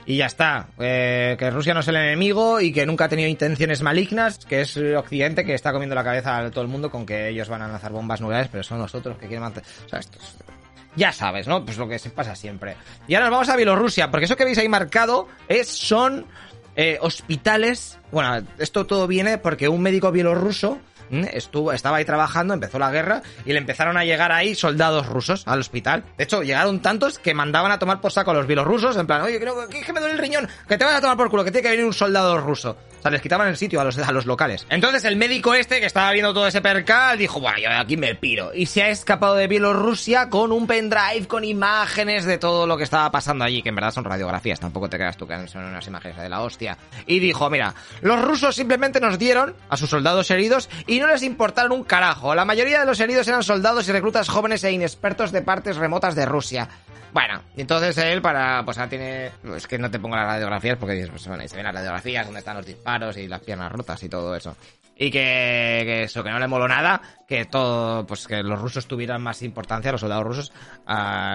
Y 0.07 0.17
ya 0.17 0.27
está, 0.27 0.69
eh, 0.79 1.37
que 1.39 1.51
Rusia 1.51 1.75
no 1.75 1.81
es 1.81 1.89
el 1.89 1.97
enemigo 1.97 2.61
y 2.61 2.73
que 2.73 2.87
nunca 2.87 3.05
ha 3.05 3.09
tenido 3.09 3.29
intenciones 3.29 3.83
malignas, 3.83 4.39
que 4.39 4.63
es 4.63 4.77
Occidente 4.77 5.45
que 5.45 5.55
está 5.55 5.73
comiendo 5.73 5.95
la 5.95 6.03
cabeza 6.05 6.39
a 6.39 6.51
todo 6.51 6.63
el 6.63 6.69
mundo 6.69 6.91
con 6.91 7.07
que 7.07 7.29
ellos 7.29 7.49
van 7.49 7.63
a 7.63 7.69
lanzar 7.69 7.93
bombas 7.93 8.21
nucleares, 8.21 8.49
pero 8.51 8.63
son 8.65 8.79
nosotros 8.79 9.17
que 9.19 9.27
quieren 9.27 9.43
mantener... 9.43 9.69
O 9.87 9.89
sea, 9.89 9.99
esto 10.01 10.19
Ya 10.97 11.13
sabes, 11.13 11.47
¿no? 11.47 11.65
Pues 11.65 11.79
lo 11.79 11.87
que 11.87 11.99
se 11.99 12.11
pasa 12.11 12.35
siempre. 12.35 12.77
Y 13.07 13.15
ahora 13.15 13.27
nos 13.27 13.33
vamos 13.33 13.49
a 13.51 13.57
Bielorrusia, 13.57 14.11
porque 14.11 14.25
eso 14.25 14.37
que 14.37 14.45
veis 14.45 14.59
ahí 14.59 14.69
marcado 14.69 15.29
es, 15.49 15.69
son 15.69 16.27
eh, 16.77 16.99
hospitales... 17.01 17.99
Bueno, 18.11 18.45
esto 18.59 18.87
todo 18.87 19.07
viene 19.07 19.39
porque 19.39 19.69
un 19.69 19.83
médico 19.83 20.11
bielorruso 20.11 20.81
estuvo, 21.33 21.73
estaba 21.73 21.99
ahí 21.99 22.05
trabajando, 22.05 22.55
empezó 22.55 22.79
la 22.79 22.91
guerra 22.91 23.23
y 23.45 23.53
le 23.53 23.59
empezaron 23.59 23.97
a 23.97 24.05
llegar 24.05 24.33
ahí 24.33 24.55
soldados 24.55 25.07
rusos 25.07 25.47
al 25.47 25.61
hospital. 25.61 26.05
De 26.17 26.25
hecho, 26.25 26.43
llegaron 26.43 26.81
tantos 26.81 27.19
que 27.19 27.35
mandaban 27.35 27.73
a 27.73 27.79
tomar 27.79 28.01
por 28.01 28.13
saco 28.13 28.31
a 28.31 28.35
los 28.35 28.47
bielorrusos, 28.47 28.97
en 28.97 29.07
plan, 29.07 29.23
oye, 29.23 29.41
creo 29.41 29.69
que, 29.69 29.93
me 29.93 30.01
duele 30.01 30.15
el 30.15 30.21
riñón, 30.21 30.49
que 30.69 30.79
te 30.79 30.85
vas 30.85 30.95
a 30.95 31.01
tomar 31.01 31.17
por 31.17 31.31
culo, 31.31 31.45
que 31.45 31.51
tiene 31.51 31.63
que 31.63 31.71
venir 31.71 31.87
un 31.87 31.93
soldado 31.93 32.39
ruso. 32.39 32.77
O 33.01 33.03
sea, 33.03 33.11
les 33.11 33.23
quitaban 33.23 33.49
el 33.49 33.57
sitio 33.57 33.81
a 33.81 33.85
los, 33.85 33.99
a 33.99 34.13
los 34.13 34.27
locales. 34.27 34.67
Entonces 34.69 35.05
el 35.05 35.17
médico 35.17 35.55
este 35.55 35.81
que 35.81 35.87
estaba 35.87 36.13
viendo 36.13 36.35
todo 36.35 36.47
ese 36.47 36.61
percal 36.61 37.17
dijo, 37.19 37.41
bueno, 37.41 37.59
yo 37.59 37.71
aquí 37.71 37.97
me 37.97 38.15
piro. 38.15 38.53
Y 38.55 38.67
se 38.67 38.83
ha 38.83 38.91
escapado 38.91 39.35
de 39.35 39.47
Bielorrusia 39.47 40.29
con 40.29 40.53
un 40.53 40.67
pendrive 40.67 41.27
con 41.27 41.45
imágenes 41.45 42.27
de 42.27 42.37
todo 42.37 42.67
lo 42.67 42.77
que 42.77 42.85
estaba 42.85 43.11
pasando 43.11 43.45
allí, 43.45 43.63
que 43.63 43.71
en 43.71 43.75
verdad 43.75 43.91
son 43.91 44.05
radiografías, 44.05 44.61
tampoco 44.61 44.89
te 44.89 44.99
creas 44.99 45.17
tú 45.17 45.27
que 45.27 45.49
son 45.49 45.65
unas 45.65 45.87
imágenes 45.87 46.19
de 46.19 46.29
la 46.29 46.43
hostia. 46.43 46.77
Y 47.07 47.19
dijo, 47.21 47.49
mira, 47.49 47.75
los 48.03 48.21
rusos 48.21 48.55
simplemente 48.55 49.01
nos 49.01 49.19
dieron 49.19 49.55
a 49.71 49.77
sus 49.77 49.89
soldados 49.89 50.31
heridos 50.31 50.69
y 50.87 51.01
no 51.01 51.07
les 51.07 51.23
importaron 51.23 51.73
un 51.73 51.85
carajo. 51.85 52.35
La 52.35 52.45
mayoría 52.45 52.81
de 52.81 52.87
los 52.87 53.01
heridos 53.01 53.27
eran 53.29 53.43
soldados 53.43 53.89
y 53.89 53.93
reclutas 53.93 54.29
jóvenes 54.29 54.63
e 54.65 54.73
inexpertos 54.73 55.33
de 55.33 55.43
partes 55.43 55.77
remotas 55.77 56.15
de 56.15 56.27
Rusia. 56.27 56.69
Bueno, 57.13 57.43
entonces 57.57 57.97
él 57.99 58.23
para, 58.23 58.65
pues 58.65 58.79
ahora 58.79 58.91
tiene, 58.91 59.31
es 59.57 59.67
que 59.67 59.79
no 59.79 59.91
te 59.91 59.99
pongo 59.99 60.17
las 60.17 60.27
radiografías 60.27 60.77
porque 60.79 60.95
dices, 60.95 61.11
pues 61.11 61.27
bueno, 61.27 61.47
se 61.47 61.57
ven 61.57 61.65
las 61.65 61.75
radiografías 61.75 62.25
donde 62.25 62.41
están 62.41 62.57
los 62.57 62.67
disparos 62.67 63.17
y 63.17 63.27
las 63.27 63.41
piernas 63.41 63.73
rotas 63.73 64.03
y 64.03 64.09
todo 64.09 64.35
eso. 64.37 64.57
Y 65.03 65.11
que, 65.11 66.03
eso, 66.03 66.23
que 66.23 66.29
no 66.29 66.39
le 66.39 66.47
moló 66.47 66.69
nada, 66.69 67.01
que 67.27 67.47
todo, 67.47 68.07
pues 68.07 68.27
que 68.27 68.43
los 68.43 68.61
rusos 68.61 68.87
tuvieran 68.87 69.23
más 69.23 69.41
importancia, 69.41 69.93
los 69.93 70.03
soldados 70.03 70.27
rusos, 70.27 70.53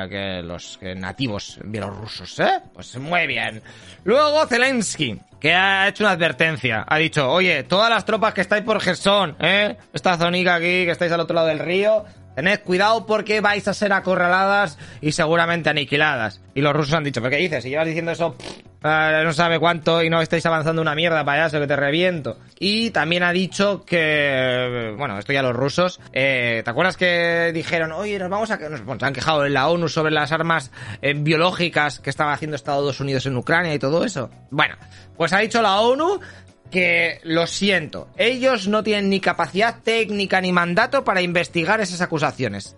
que 0.08 0.42
los 0.44 0.78
nativos 0.96 1.60
bielorrusos, 1.66 2.40
¿eh? 2.42 2.62
Pues 2.72 2.96
muy 2.98 3.26
bien. 3.26 3.64
Luego 4.04 4.46
Zelensky, 4.46 5.20
que 5.40 5.56
ha 5.56 5.88
hecho 5.88 6.04
una 6.04 6.12
advertencia. 6.12 6.86
Ha 6.88 6.98
dicho, 6.98 7.28
oye, 7.28 7.64
todas 7.64 7.90
las 7.90 8.06
tropas 8.06 8.36
que 8.36 8.42
estáis 8.42 8.64
por 8.64 8.80
Gerson, 8.80 9.36
¿eh? 9.40 9.76
Esta 9.92 10.16
zonica 10.16 10.54
aquí, 10.54 10.86
que 10.86 10.92
estáis 10.92 11.12
al 11.12 11.22
otro 11.22 11.34
lado 11.34 11.48
del 11.48 11.58
río, 11.58 12.06
Tened 12.36 12.60
cuidado 12.62 13.06
porque 13.06 13.42
vais 13.42 13.68
a 13.68 13.74
ser 13.74 13.94
acorraladas 13.94 14.78
y 15.02 15.14
seguramente 15.14 15.70
aniquiladas. 15.70 16.42
Y 16.54 16.62
los 16.62 16.74
rusos 16.74 16.94
han 16.94 17.04
dicho, 17.04 17.22
¿pero 17.22 17.32
qué 17.32 17.42
dices? 17.42 17.64
Si 17.64 17.70
llevas 17.70 17.88
diciendo 17.88 18.12
eso, 18.12 18.36
eh, 18.84 19.22
no 19.24 19.34
sabe 19.34 19.58
cuánto 19.58 20.04
y 20.04 20.10
no 20.10 20.22
estáis 20.22 20.46
avanzando 20.46 20.82
una 20.82 20.94
mierda 20.94 21.26
para 21.26 21.46
allá, 21.46 21.60
que 21.60 21.66
te 21.66 21.76
reviento. 21.76 22.38
Y 22.60 22.92
también 22.92 23.24
ha 23.24 23.32
dicho 23.32 23.84
que, 23.84 24.94
bueno, 24.98 25.18
esto 25.18 25.34
ya 25.34 25.42
los 25.42 25.56
rusos, 25.56 26.00
eh, 26.14 26.62
¿te 26.64 26.70
acuerdas 26.70 26.96
que 26.96 27.52
dijeron, 27.54 27.92
oye, 27.92 28.20
nos 28.20 28.30
vamos 28.30 28.52
a... 28.52 28.58
Nos, 28.58 28.82
se 28.82 29.06
han 29.06 29.14
quejado 29.14 29.46
en 29.46 29.54
la 29.54 29.70
ONU 29.70 29.90
sobre 29.90 30.12
las 30.12 30.32
armas 30.32 30.72
eh, 31.02 31.14
biológicas 31.16 32.00
que 32.00 32.10
estaba 32.10 32.34
haciendo 32.34 32.56
Estados 32.56 33.00
Unidos 33.00 33.26
en 33.26 33.36
Ucrania 33.38 33.74
y 33.74 33.80
todo 33.80 34.06
eso? 34.06 34.30
Bueno, 34.52 34.76
pues 35.18 35.34
ha 35.34 35.40
dicho 35.40 35.62
la 35.62 35.80
ONU 35.80 36.20
que 36.72 37.20
lo 37.24 37.48
siento, 37.48 38.08
ellos 38.18 38.68
no 38.68 38.84
tienen 38.84 39.10
ni 39.10 39.20
capacidad 39.20 39.82
técnica 39.84 40.42
ni 40.42 40.52
mandato 40.52 41.04
para 41.04 41.22
investigar 41.22 41.82
esas 41.82 42.02
acusaciones. 42.02 42.76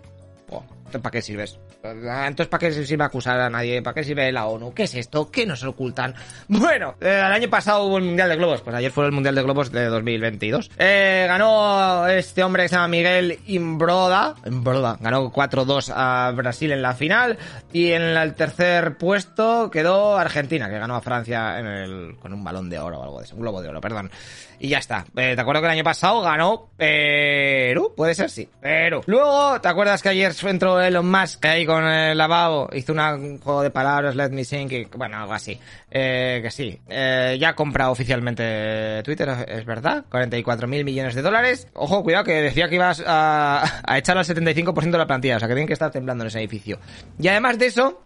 ¿Para 0.92 1.12
qué 1.12 1.22
sirves? 1.22 1.60
Entonces, 1.84 2.48
¿para 2.48 2.60
qué 2.60 2.72
sirve 2.86 3.04
acusar 3.04 3.40
a 3.40 3.50
nadie? 3.50 3.82
¿Para 3.82 3.94
qué 3.94 4.04
sirve 4.04 4.32
la 4.32 4.48
ONU? 4.48 4.74
¿Qué 4.74 4.84
es 4.84 4.96
esto? 4.96 5.30
¿Qué 5.32 5.46
nos 5.46 5.64
ocultan? 5.64 6.14
Bueno, 6.48 6.96
eh, 7.02 7.24
el 7.26 7.32
año 7.34 7.50
pasado 7.50 7.84
hubo 7.84 7.98
el 7.98 8.04
Mundial 8.04 8.30
de 8.30 8.36
Globos. 8.36 8.62
Pues 8.62 8.76
ayer 8.76 8.92
fue 8.92 9.06
el 9.06 9.12
Mundial 9.12 9.36
de 9.36 9.44
Globos 9.44 9.72
de 9.72 9.86
2022. 9.86 10.72
Eh, 10.78 11.26
ganó 11.28 12.08
este 12.08 12.44
hombre 12.44 12.64
que 12.64 12.70
se 12.70 12.76
llama 12.76 12.88
Miguel 12.88 13.40
Imbroda. 13.48 14.36
Imbroda. 14.46 14.98
Ganó 15.00 15.32
4-2 15.32 15.94
a 15.96 16.32
Brasil 16.36 16.72
en 16.72 16.82
la 16.82 16.94
final. 16.94 17.38
Y 17.72 17.92
en 17.92 18.02
el 18.02 18.34
tercer 18.34 18.98
puesto 18.98 19.70
quedó 19.72 20.18
Argentina, 20.18 20.70
que 20.70 20.80
ganó 20.80 20.96
a 20.96 21.02
Francia 21.02 21.60
en 21.60 21.68
el, 21.68 22.16
con 22.20 22.34
un 22.34 22.44
balón 22.44 22.70
de 22.70 22.80
oro 22.80 23.00
o 23.00 23.04
algo 23.04 23.22
de. 23.22 23.28
Un 23.34 23.42
globo 23.42 23.62
de 23.62 23.70
oro, 23.70 23.82
perdón. 23.82 24.10
y 24.60 24.70
ya 24.70 24.80
está. 24.80 25.06
Eh, 25.16 25.34
¿Te 25.36 25.42
acuerdo 25.42 25.62
que 25.62 25.68
el 25.68 25.74
año 25.74 25.84
pasado 25.84 26.22
ganó 26.22 26.70
Perú? 27.68 27.94
Puede 27.94 28.16
ser, 28.16 28.30
sí. 28.30 28.48
Perú. 28.62 29.02
Luego, 29.08 29.60
¿te 29.60 29.68
acuerdas 29.68 30.02
que 30.02 30.08
ayer 30.08 30.32
entró 30.44 30.80
Elon 30.80 31.12
Musk 31.12 31.44
ahí 31.44 31.66
con 31.66 31.84
el 31.84 32.18
lavabo? 32.18 32.70
Hizo 32.72 32.94
un 32.94 33.40
juego 33.40 33.62
de 33.62 33.72
palabras, 33.72 34.16
Let 34.16 34.30
Me 34.30 34.46
Sing, 34.46 34.70
que, 34.70 34.88
bueno, 34.96 35.18
algo 35.18 35.34
así. 35.34 35.60
Eh, 35.92 36.40
que 36.42 36.50
sí. 36.50 36.80
Eh, 36.88 37.36
ya 37.38 37.50
ha 37.50 37.56
comprado 37.56 37.92
oficialmente 37.92 39.04
Twitter, 39.04 39.28
es 39.50 39.66
verdad. 39.66 40.06
44 40.10 40.66
mil 40.70 40.86
millones 40.86 41.14
de 41.14 41.22
dólares. 41.22 41.68
Ojo, 41.74 42.04
cuidado, 42.04 42.24
que 42.24 42.42
decía 42.42 42.70
que 42.70 42.76
ibas 42.76 43.04
a, 43.06 43.82
echar 43.98 44.18
al 44.18 44.24
75% 44.24 44.90
de 44.90 44.98
la 44.98 45.06
plantilla. 45.06 45.36
O 45.36 45.40
sea, 45.40 45.50
que 45.50 45.54
tienen 45.54 45.68
que 45.68 45.74
estar 45.74 45.92
temblando 45.92 46.24
en 46.24 46.30
ese 46.30 46.40
edificio. 46.40 46.80
Y 47.20 47.28
además 47.28 47.60
de 47.60 47.66
eso, 47.66 48.02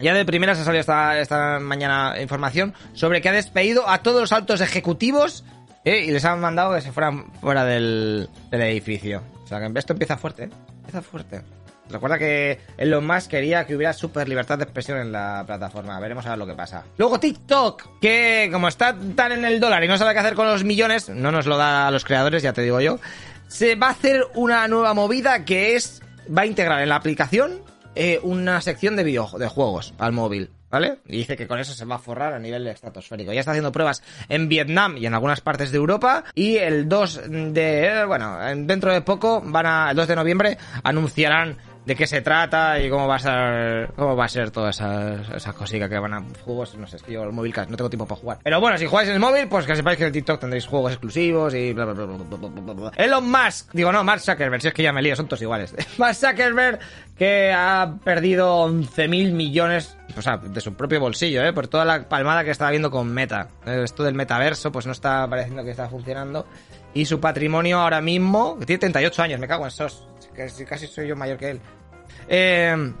ya 0.00 0.12
de 0.12 0.24
primeras 0.24 0.58
ha 0.58 0.64
salido 0.64 0.80
esta 0.80 1.60
mañana 1.60 2.20
información 2.20 2.74
sobre 2.94 3.20
que 3.20 3.28
ha 3.28 3.32
despedido 3.32 3.88
a 3.88 4.02
todos 4.02 4.20
los 4.22 4.32
altos 4.32 4.60
ejecutivos 4.60 5.44
eh, 5.84 6.04
y 6.06 6.10
les 6.10 6.24
han 6.24 6.40
mandado 6.40 6.74
que 6.74 6.80
se 6.80 6.92
fueran 6.92 7.32
fuera 7.40 7.64
del, 7.64 8.28
edificio. 8.50 9.22
O 9.44 9.46
sea 9.46 9.60
que 9.60 9.78
esto 9.78 9.92
empieza 9.92 10.16
fuerte, 10.16 10.44
¿eh? 10.44 10.50
Empieza 10.78 11.02
fuerte. 11.02 11.42
Recuerda 11.90 12.18
que 12.18 12.60
Elon 12.76 13.06
Musk 13.06 13.30
quería 13.30 13.66
que 13.66 13.74
hubiera 13.74 13.94
super 13.94 14.28
libertad 14.28 14.58
de 14.58 14.64
expresión 14.64 14.98
en 14.98 15.10
la 15.10 15.42
plataforma. 15.46 15.98
Veremos 16.00 16.26
a 16.26 16.30
ver 16.30 16.38
lo 16.38 16.46
que 16.46 16.54
pasa. 16.54 16.84
Luego 16.98 17.18
TikTok, 17.18 18.00
que 18.00 18.50
como 18.52 18.68
está 18.68 18.94
tan 19.16 19.32
en 19.32 19.44
el 19.44 19.58
dólar 19.58 19.82
y 19.84 19.88
no 19.88 19.96
sabe 19.96 20.12
qué 20.12 20.18
hacer 20.18 20.34
con 20.34 20.46
los 20.46 20.64
millones, 20.64 21.08
no 21.08 21.32
nos 21.32 21.46
lo 21.46 21.56
da 21.56 21.88
a 21.88 21.90
los 21.90 22.04
creadores, 22.04 22.42
ya 22.42 22.52
te 22.52 22.62
digo 22.62 22.80
yo. 22.80 22.98
Se 23.46 23.74
va 23.74 23.88
a 23.88 23.90
hacer 23.90 24.26
una 24.34 24.68
nueva 24.68 24.92
movida 24.92 25.46
que 25.46 25.76
es 25.76 26.02
va 26.36 26.42
a 26.42 26.46
integrar 26.46 26.82
en 26.82 26.90
la 26.90 26.96
aplicación 26.96 27.62
eh, 27.94 28.20
una 28.22 28.60
sección 28.60 28.96
de 28.96 29.04
videojuegos 29.04 29.94
al 29.98 30.12
móvil. 30.12 30.50
¿Vale? 30.70 30.98
Y 31.06 31.18
dice 31.18 31.36
que 31.36 31.46
con 31.46 31.58
eso 31.58 31.72
se 31.72 31.86
va 31.86 31.94
a 31.94 31.98
forrar 31.98 32.34
a 32.34 32.38
nivel 32.38 32.66
estratosférico. 32.66 33.32
Ya 33.32 33.40
está 33.40 33.52
haciendo 33.52 33.72
pruebas 33.72 34.02
en 34.28 34.48
Vietnam 34.48 34.98
y 34.98 35.06
en 35.06 35.14
algunas 35.14 35.40
partes 35.40 35.70
de 35.72 35.78
Europa. 35.78 36.24
Y 36.34 36.56
el 36.56 36.88
2 36.88 37.22
de, 37.52 38.04
bueno, 38.06 38.38
dentro 38.66 38.92
de 38.92 39.00
poco 39.00 39.40
van 39.42 39.66
a, 39.66 39.90
el 39.90 39.96
2 39.96 40.08
de 40.08 40.16
noviembre 40.16 40.58
anunciarán 40.82 41.56
de 41.84 41.96
qué 41.96 42.06
se 42.06 42.20
trata 42.20 42.80
y 42.80 42.90
cómo 42.90 43.06
va 43.06 43.16
a 43.16 43.18
ser 43.18 43.92
cómo 43.96 44.16
va 44.16 44.24
a 44.24 44.28
ser 44.28 44.50
toda 44.50 44.70
esa, 44.70 45.36
esa 45.36 45.52
cosita 45.52 45.88
que 45.88 45.98
van 45.98 46.14
a 46.14 46.22
juegos 46.44 46.74
no 46.76 46.86
sé 46.86 46.96
es 46.96 47.02
que 47.02 47.12
yo 47.12 47.22
el 47.24 47.32
móvil 47.32 47.54
no 47.68 47.76
tengo 47.76 47.90
tiempo 47.90 48.06
para 48.06 48.20
jugar 48.20 48.38
pero 48.42 48.60
bueno 48.60 48.76
si 48.78 48.86
jugáis 48.86 49.08
en 49.08 49.14
el 49.14 49.20
móvil 49.20 49.48
pues 49.48 49.66
que 49.66 49.74
sepáis 49.74 49.98
que 49.98 50.06
en 50.06 50.12
TikTok 50.12 50.40
tendréis 50.40 50.66
juegos 50.66 50.92
exclusivos 50.92 51.54
y 51.54 51.72
bla 51.72 51.86
bla 51.86 52.04
bla 52.04 52.16
bla 52.16 52.72
bla, 52.74 52.92
Elon 52.96 53.30
Musk 53.30 53.72
digo 53.72 53.90
no 53.92 54.04
Mark 54.04 54.20
Zuckerberg 54.20 54.60
si 54.62 54.68
es 54.68 54.74
que 54.74 54.82
ya 54.82 54.92
me 54.92 55.02
lío 55.02 55.16
son 55.16 55.26
todos 55.26 55.42
iguales 55.42 55.74
Mark 55.98 56.14
Zuckerberg 56.14 56.78
que 57.16 57.52
ha 57.52 57.94
perdido 58.04 58.68
11.000 58.68 59.32
millones 59.32 59.98
o 60.16 60.22
sea, 60.22 60.36
de 60.38 60.60
su 60.60 60.74
propio 60.74 61.00
bolsillo, 61.00 61.44
¿eh? 61.44 61.52
Por 61.52 61.68
toda 61.68 61.84
la 61.84 62.08
palmada 62.08 62.44
que 62.44 62.50
estaba 62.50 62.70
viendo 62.70 62.90
con 62.90 63.08
Meta. 63.12 63.48
Esto 63.66 64.02
del 64.02 64.14
metaverso, 64.14 64.72
pues 64.72 64.86
no 64.86 64.92
está 64.92 65.28
pareciendo 65.28 65.62
que 65.62 65.70
está 65.70 65.88
funcionando. 65.88 66.46
Y 66.94 67.04
su 67.04 67.20
patrimonio 67.20 67.78
ahora 67.78 68.00
mismo, 68.00 68.58
que 68.58 68.66
tiene 68.66 68.80
38 68.80 69.22
años, 69.22 69.40
me 69.40 69.46
cago 69.46 69.64
en 69.64 69.68
esos. 69.68 70.06
Que 70.38 70.64
casi 70.64 70.86
soy 70.86 71.08
yo 71.08 71.16
mayor 71.16 71.36
que 71.36 71.50
él. 71.50 71.60
Eh, 72.28 72.92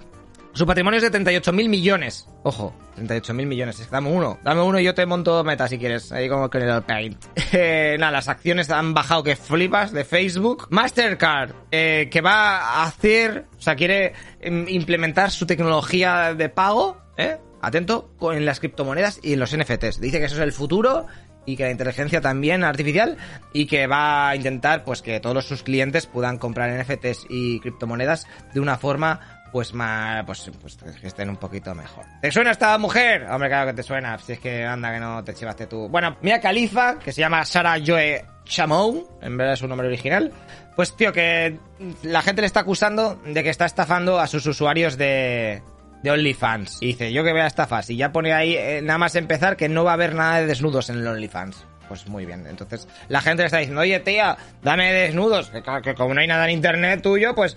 su 0.52 0.66
patrimonio 0.66 0.98
es 0.98 1.08
de 1.08 1.16
38.000 1.16 1.68
millones. 1.68 2.26
Ojo, 2.42 2.74
38.000 2.96 3.46
millones. 3.46 3.88
Dame 3.90 4.10
uno. 4.10 4.40
Dame 4.42 4.60
uno 4.62 4.80
y 4.80 4.84
yo 4.84 4.92
te 4.92 5.06
monto 5.06 5.44
meta 5.44 5.68
si 5.68 5.78
quieres. 5.78 6.10
Ahí 6.10 6.28
como 6.28 6.50
con 6.50 6.62
el 6.62 6.82
Paint. 6.82 7.24
Eh, 7.50 7.96
nada, 7.98 8.12
las 8.12 8.28
acciones 8.28 8.68
han 8.70 8.92
bajado 8.92 9.22
que 9.22 9.34
flipas 9.34 9.92
de 9.92 10.04
Facebook. 10.04 10.66
Mastercard, 10.68 11.52
eh, 11.70 12.08
que 12.10 12.20
va 12.20 12.58
a 12.58 12.84
hacer, 12.84 13.46
o 13.56 13.60
sea, 13.62 13.74
quiere 13.74 14.12
em, 14.40 14.66
implementar 14.68 15.30
su 15.30 15.46
tecnología 15.46 16.34
de 16.34 16.50
pago, 16.50 16.98
¿eh? 17.16 17.38
Atento, 17.62 18.10
en 18.20 18.44
las 18.44 18.60
criptomonedas 18.60 19.20
y 19.22 19.32
en 19.32 19.40
los 19.40 19.56
NFTs. 19.56 19.98
Dice 19.98 20.18
que 20.18 20.26
eso 20.26 20.34
es 20.34 20.42
el 20.42 20.52
futuro 20.52 21.06
y 21.48 21.56
que 21.56 21.64
la 21.64 21.70
inteligencia 21.70 22.20
también 22.20 22.62
artificial 22.62 23.16
y 23.54 23.64
que 23.64 23.86
va 23.86 24.28
a 24.28 24.36
intentar 24.36 24.84
pues 24.84 25.00
que 25.00 25.18
todos 25.18 25.46
sus 25.46 25.62
clientes 25.62 26.06
puedan 26.06 26.36
comprar 26.36 26.70
NFTs 26.78 27.24
y 27.30 27.58
criptomonedas 27.60 28.26
de 28.52 28.60
una 28.60 28.76
forma 28.76 29.20
pues 29.50 29.72
más 29.72 30.26
pues, 30.26 30.50
pues 30.60 30.76
que 30.76 31.06
estén 31.06 31.30
un 31.30 31.38
poquito 31.38 31.74
mejor. 31.74 32.04
¿Te 32.20 32.30
suena 32.30 32.50
esta 32.50 32.76
mujer? 32.76 33.26
Hombre, 33.30 33.48
claro 33.48 33.68
que 33.68 33.72
te 33.72 33.82
suena, 33.82 34.18
si 34.18 34.34
es 34.34 34.40
que 34.40 34.66
anda 34.66 34.92
que 34.92 35.00
no 35.00 35.24
te 35.24 35.32
chivaste 35.32 35.66
tú. 35.66 35.88
Bueno, 35.88 36.18
Mia 36.20 36.38
Califa, 36.38 36.98
que 36.98 37.12
se 37.12 37.22
llama 37.22 37.42
Sara 37.46 37.76
Joe 37.84 38.26
Chamon, 38.44 39.04
en 39.22 39.38
verdad 39.38 39.54
es 39.54 39.60
su 39.60 39.68
nombre 39.68 39.88
original, 39.88 40.30
pues 40.76 40.94
tío 40.96 41.14
que 41.14 41.58
la 42.02 42.20
gente 42.20 42.42
le 42.42 42.46
está 42.46 42.60
acusando 42.60 43.22
de 43.24 43.42
que 43.42 43.48
está 43.48 43.64
estafando 43.64 44.20
a 44.20 44.26
sus 44.26 44.44
usuarios 44.44 44.98
de 44.98 45.62
de 46.02 46.10
OnlyFans. 46.10 46.78
Y 46.80 46.88
dice, 46.88 47.12
yo 47.12 47.24
que 47.24 47.32
vea 47.32 47.46
estafas. 47.46 47.90
Y 47.90 47.96
ya 47.96 48.12
pone 48.12 48.32
ahí, 48.32 48.54
eh, 48.56 48.80
nada 48.82 48.98
más 48.98 49.14
empezar, 49.14 49.56
que 49.56 49.68
no 49.68 49.84
va 49.84 49.92
a 49.92 49.94
haber 49.94 50.14
nada 50.14 50.40
de 50.40 50.46
desnudos 50.46 50.90
en 50.90 50.98
el 50.98 51.06
OnlyFans. 51.06 51.64
Pues 51.88 52.06
muy 52.06 52.26
bien. 52.26 52.46
Entonces, 52.46 52.86
la 53.08 53.20
gente 53.20 53.42
le 53.42 53.46
está 53.46 53.58
diciendo, 53.58 53.80
oye, 53.80 53.98
tía, 54.00 54.36
dame 54.62 54.92
desnudos. 54.92 55.50
Que, 55.50 55.94
como 55.94 56.14
no 56.14 56.20
hay 56.20 56.26
nada 56.26 56.44
en 56.44 56.50
internet 56.50 57.02
tuyo, 57.02 57.34
pues. 57.34 57.56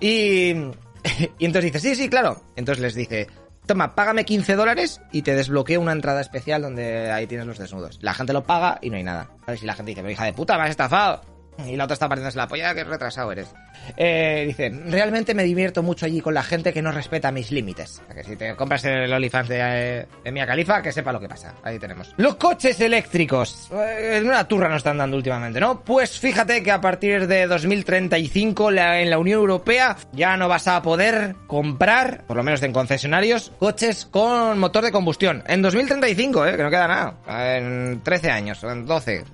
Y. 0.00 0.50
y 1.38 1.44
entonces 1.44 1.72
dice, 1.72 1.80
sí, 1.80 1.94
sí, 1.94 2.08
claro. 2.08 2.42
Entonces 2.56 2.82
les 2.82 2.94
dice, 2.94 3.28
toma, 3.66 3.94
págame 3.94 4.24
15 4.24 4.56
dólares 4.56 5.00
y 5.12 5.22
te 5.22 5.34
desbloqueo 5.34 5.80
una 5.80 5.92
entrada 5.92 6.20
especial 6.20 6.62
donde 6.62 7.12
ahí 7.12 7.28
tienes 7.28 7.46
los 7.46 7.58
desnudos. 7.58 7.98
La 8.02 8.14
gente 8.14 8.32
lo 8.32 8.42
paga 8.42 8.78
y 8.82 8.90
no 8.90 8.96
hay 8.96 9.04
nada. 9.04 9.30
ver 9.46 9.58
Si 9.58 9.66
la 9.66 9.74
gente 9.74 9.90
dice, 9.90 10.02
pero 10.02 10.12
hija 10.12 10.24
de 10.24 10.32
puta, 10.32 10.56
me 10.56 10.64
has 10.64 10.70
estafado. 10.70 11.37
Y 11.66 11.76
la 11.76 11.84
otra 11.84 11.94
está 11.94 12.08
partiéndose 12.08 12.38
la 12.38 12.46
polla, 12.46 12.74
que 12.74 12.84
retrasado 12.84 13.32
eres. 13.32 13.52
Eh, 13.96 14.44
dice, 14.46 14.70
realmente 14.86 15.34
me 15.34 15.42
divierto 15.42 15.82
mucho 15.82 16.06
allí 16.06 16.20
con 16.20 16.34
la 16.34 16.42
gente 16.42 16.72
que 16.72 16.82
no 16.82 16.92
respeta 16.92 17.32
mis 17.32 17.50
límites. 17.50 18.00
que 18.14 18.22
si 18.22 18.36
te 18.36 18.54
compras 18.54 18.84
el 18.84 19.12
OnlyFans 19.12 19.48
de, 19.48 20.06
de 20.24 20.32
Mia 20.32 20.46
Califa, 20.46 20.80
que 20.82 20.92
sepa 20.92 21.12
lo 21.12 21.20
que 21.20 21.28
pasa. 21.28 21.54
Ahí 21.62 21.78
tenemos. 21.78 22.14
Los 22.16 22.36
coches 22.36 22.80
eléctricos. 22.80 23.70
Eh, 23.72 24.22
una 24.24 24.46
turra 24.46 24.68
nos 24.68 24.78
están 24.78 24.98
dando 24.98 25.16
últimamente, 25.16 25.58
¿no? 25.60 25.80
Pues 25.82 26.18
fíjate 26.18 26.62
que 26.62 26.70
a 26.70 26.80
partir 26.80 27.26
de 27.26 27.46
2035 27.46 28.70
en 28.70 29.10
la 29.10 29.18
Unión 29.18 29.40
Europea 29.40 29.96
ya 30.12 30.36
no 30.36 30.48
vas 30.48 30.68
a 30.68 30.80
poder 30.82 31.34
comprar, 31.46 32.24
por 32.26 32.36
lo 32.36 32.42
menos 32.42 32.62
en 32.62 32.72
concesionarios, 32.72 33.52
coches 33.58 34.06
con 34.06 34.58
motor 34.58 34.84
de 34.84 34.92
combustión. 34.92 35.42
En 35.46 35.62
2035, 35.62 36.46
¿eh? 36.46 36.56
Que 36.56 36.62
no 36.62 36.70
queda 36.70 36.88
nada. 36.88 37.56
En 37.56 38.00
13 38.02 38.30
años, 38.30 38.62
en 38.64 38.86
12. 38.86 39.24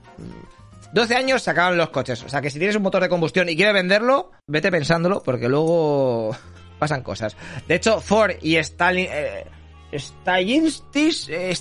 12 0.95 1.17
años 1.17 1.43
se 1.43 1.51
acaban 1.51 1.77
los 1.77 1.91
coches. 1.91 2.23
O 2.23 2.29
sea 2.29 2.41
que 2.41 2.51
si 2.51 2.59
tienes 2.59 2.77
un 2.77 2.83
motor 2.83 3.03
de 3.03 3.09
combustión 3.09 3.49
y 3.49 3.57
quieres 3.57 3.75
venderlo, 3.75 4.31
vete 4.47 4.71
pensándolo 4.71 5.23
porque 5.25 5.49
luego 5.49 6.35
pasan 6.79 7.03
cosas. 7.03 7.37
De 7.67 7.75
hecho, 7.75 8.01
Ford 8.01 8.37
y 8.41 8.57
Stalin... 8.57 9.09
Eh, 9.11 9.45
eh, 9.91 11.55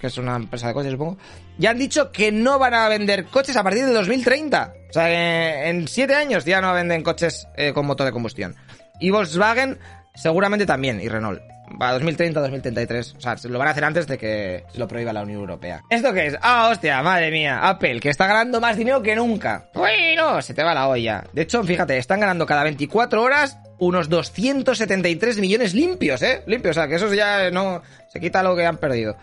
que 0.00 0.06
es 0.06 0.18
una 0.18 0.34
empresa 0.34 0.66
de 0.66 0.74
coches 0.74 0.90
supongo, 0.90 1.16
ya 1.58 1.70
han 1.70 1.78
dicho 1.78 2.10
que 2.10 2.32
no 2.32 2.58
van 2.58 2.74
a 2.74 2.88
vender 2.88 3.26
coches 3.26 3.56
a 3.56 3.62
partir 3.62 3.84
de 3.84 3.92
2030. 3.92 4.74
O 4.90 4.92
sea, 4.92 5.06
que 5.06 5.68
en 5.68 5.86
7 5.86 6.14
años 6.14 6.44
ya 6.44 6.60
no 6.60 6.72
venden 6.72 7.02
coches 7.02 7.46
eh, 7.56 7.72
con 7.72 7.86
motor 7.86 8.06
de 8.06 8.12
combustión. 8.12 8.56
Y 8.98 9.10
Volkswagen 9.10 9.78
seguramente 10.14 10.66
también, 10.66 11.00
y 11.00 11.08
Renault 11.08 11.40
para 11.78 11.92
2030, 11.92 12.40
2033. 12.40 13.14
O 13.16 13.20
sea, 13.20 13.36
lo 13.44 13.58
van 13.58 13.68
a 13.68 13.70
hacer 13.72 13.84
antes 13.84 14.06
de 14.06 14.18
que 14.18 14.64
lo 14.76 14.88
prohíba 14.88 15.12
la 15.12 15.22
Unión 15.22 15.40
Europea. 15.40 15.82
¿Esto 15.88 16.12
qué 16.12 16.26
es? 16.28 16.36
Ah, 16.40 16.68
hostia, 16.70 17.02
madre 17.02 17.30
mía. 17.30 17.60
Apple, 17.68 18.00
que 18.00 18.10
está 18.10 18.26
ganando 18.26 18.60
más 18.60 18.76
dinero 18.76 19.02
que 19.02 19.16
nunca. 19.16 19.68
Bueno, 19.74 20.40
se 20.42 20.54
te 20.54 20.62
va 20.62 20.74
la 20.74 20.88
olla. 20.88 21.24
De 21.32 21.42
hecho, 21.42 21.62
fíjate, 21.62 21.98
están 21.98 22.20
ganando 22.20 22.46
cada 22.46 22.64
24 22.64 23.22
horas 23.22 23.58
unos 23.78 24.08
273 24.08 25.38
millones 25.38 25.74
limpios, 25.74 26.22
¿eh? 26.22 26.42
Limpios, 26.46 26.76
o 26.76 26.80
sea, 26.80 26.88
que 26.88 26.96
eso 26.96 27.12
ya 27.12 27.50
no... 27.50 27.82
Se 28.08 28.20
quita 28.20 28.42
lo 28.42 28.54
que 28.54 28.64
han 28.64 28.76
perdido. 28.76 29.16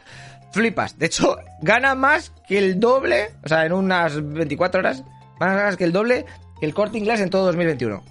Flipas. 0.51 0.97
De 0.97 1.05
hecho, 1.05 1.37
gana 1.61 1.95
más 1.95 2.33
que 2.47 2.57
el 2.57 2.79
doble, 2.79 3.31
o 3.43 3.47
sea, 3.47 3.65
en 3.65 3.71
unas 3.71 4.21
24 4.21 4.79
horas, 4.79 5.03
más 5.39 5.77
que 5.77 5.83
el 5.85 5.93
doble 5.93 6.25
el 6.61 6.73
corte 6.73 6.97
inglés 6.97 7.21
en 7.21 7.29
todo 7.29 7.45
2021. 7.45 8.03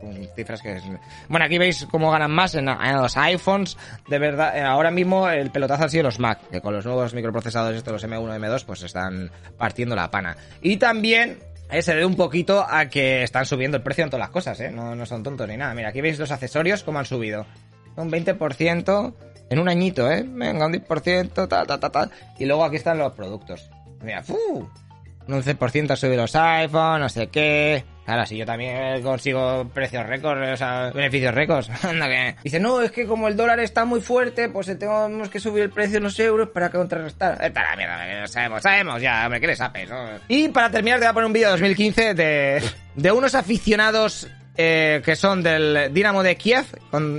Son 0.00 0.28
cifras 0.34 0.60
que... 0.60 0.80
Bueno, 1.28 1.46
aquí 1.46 1.58
veis 1.58 1.86
cómo 1.90 2.10
ganan 2.10 2.30
más 2.30 2.54
en, 2.54 2.66
los 2.66 3.16
iPhones. 3.16 3.76
De 4.08 4.18
verdad, 4.18 4.56
eh, 4.56 4.62
ahora 4.62 4.90
mismo 4.90 5.28
el 5.28 5.50
pelotazo 5.50 5.84
ha 5.84 5.88
sido 5.88 6.04
los 6.04 6.18
Mac, 6.18 6.40
que 6.50 6.60
con 6.60 6.74
los 6.74 6.84
nuevos 6.84 7.14
microprocesadores, 7.14 7.78
estos 7.78 7.92
los 7.92 8.04
M1 8.04 8.36
y 8.36 8.40
M2, 8.40 8.64
pues 8.64 8.82
están 8.82 9.30
partiendo 9.56 9.96
la 9.96 10.10
pana. 10.10 10.36
Y 10.60 10.76
también 10.76 11.38
eh, 11.70 11.82
se 11.82 11.92
debe 11.92 12.06
un 12.06 12.16
poquito 12.16 12.64
a 12.68 12.86
que 12.86 13.22
están 13.22 13.46
subiendo 13.46 13.76
el 13.76 13.82
precio 13.82 14.04
en 14.04 14.10
todas 14.10 14.24
las 14.24 14.30
cosas, 14.30 14.58
¿eh? 14.60 14.70
No, 14.70 14.94
no 14.94 15.06
son 15.06 15.22
tontos 15.22 15.48
ni 15.48 15.56
nada. 15.56 15.74
Mira, 15.74 15.88
aquí 15.88 16.00
veis 16.00 16.18
los 16.18 16.30
accesorios, 16.30 16.82
cómo 16.82 16.98
han 16.98 17.06
subido. 17.06 17.46
Un 17.96 18.10
20% 18.10 19.14
en 19.50 19.58
un 19.58 19.68
añito, 19.68 20.10
¿eh? 20.10 20.24
Venga, 20.26 20.66
un 20.66 20.72
10%, 20.72 21.48
tal, 21.48 21.66
tal, 21.66 21.80
tal, 21.80 21.90
tal. 21.90 22.10
Y 22.38 22.46
luego 22.46 22.64
aquí 22.64 22.76
están 22.76 22.98
los 22.98 23.12
productos. 23.12 23.70
Mira, 24.02 24.22
¡fu! 24.22 24.68
Un 25.28 25.42
11% 25.42 25.96
sube 25.96 26.16
los 26.16 26.34
iPhone, 26.34 27.00
no 27.00 27.08
sé 27.08 27.28
qué. 27.28 27.84
Claro, 28.04 28.24
si 28.24 28.38
yo 28.38 28.46
también 28.46 29.02
consigo 29.02 29.68
precios 29.74 30.06
récords, 30.06 30.54
o 30.54 30.56
sea, 30.56 30.90
beneficios 30.94 31.34
récords. 31.34 31.70
Dice, 32.42 32.58
no, 32.58 32.80
es 32.80 32.90
que 32.90 33.06
como 33.06 33.28
el 33.28 33.36
dólar 33.36 33.60
está 33.60 33.84
muy 33.84 34.00
fuerte, 34.00 34.48
pues 34.48 34.66
tenemos 34.78 35.28
que 35.28 35.38
subir 35.38 35.64
el 35.64 35.70
precio 35.70 35.94
de 35.94 36.00
los 36.00 36.18
euros 36.18 36.48
para 36.48 36.70
contrarrestar. 36.70 37.36
Esta 37.44 37.62
la 37.62 37.76
mierda, 37.76 38.26
sabemos, 38.26 38.62
sabemos 38.62 39.02
ya, 39.02 39.28
¿qué 39.38 39.46
les 39.46 39.60
apes? 39.60 39.90
Y 40.28 40.48
para 40.48 40.70
terminar 40.70 40.98
te 40.98 41.04
voy 41.04 41.10
a 41.10 41.12
poner 41.12 41.26
un 41.26 41.32
vídeo 41.34 41.48
de 41.48 41.52
2015 41.52 42.14
de, 42.14 42.62
de 42.94 43.12
unos 43.12 43.34
aficionados 43.34 44.26
eh, 44.56 45.02
que 45.04 45.14
son 45.14 45.42
del 45.42 45.92
Dinamo 45.92 46.22
de 46.22 46.36
Kiev 46.36 46.64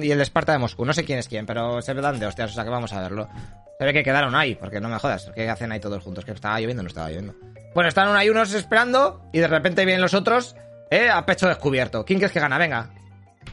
y 0.01 0.09
el 0.11 0.19
Esparta 0.21 0.53
de 0.53 0.57
Moscú. 0.57 0.85
No 0.85 0.93
sé 0.93 1.05
quién 1.05 1.19
es 1.19 1.27
quién, 1.27 1.45
pero 1.45 1.83
se 1.83 1.93
dan 1.93 2.19
de 2.19 2.25
hostias, 2.25 2.51
o 2.51 2.53
sea 2.55 2.63
que 2.63 2.69
vamos 2.71 2.91
a 2.93 3.01
verlo. 3.01 3.29
Se 3.79 3.85
ve 3.85 3.93
que 3.93 4.03
quedaron 4.03 4.35
ahí, 4.35 4.55
porque 4.55 4.81
no 4.81 4.89
me 4.89 4.99
jodas. 4.99 5.31
¿Qué 5.33 5.49
hacen 5.49 5.71
ahí 5.71 5.79
todos 5.79 6.03
juntos? 6.03 6.25
Que 6.25 6.33
estaba 6.33 6.59
lloviendo, 6.59 6.83
no 6.83 6.87
estaba 6.87 7.07
lloviendo. 7.07 7.33
Bueno, 7.73 7.87
están 7.87 8.13
ahí 8.13 8.29
unos 8.29 8.53
esperando 8.53 9.21
y 9.31 9.39
de 9.39 9.47
repente 9.47 9.85
vienen 9.85 10.01
los 10.01 10.13
otros, 10.13 10.57
¿eh? 10.91 11.09
A 11.09 11.25
pecho 11.25 11.47
descubierto. 11.47 12.03
¿Quién 12.03 12.19
crees 12.19 12.33
que 12.33 12.41
gana? 12.41 12.57
Venga. 12.57 12.89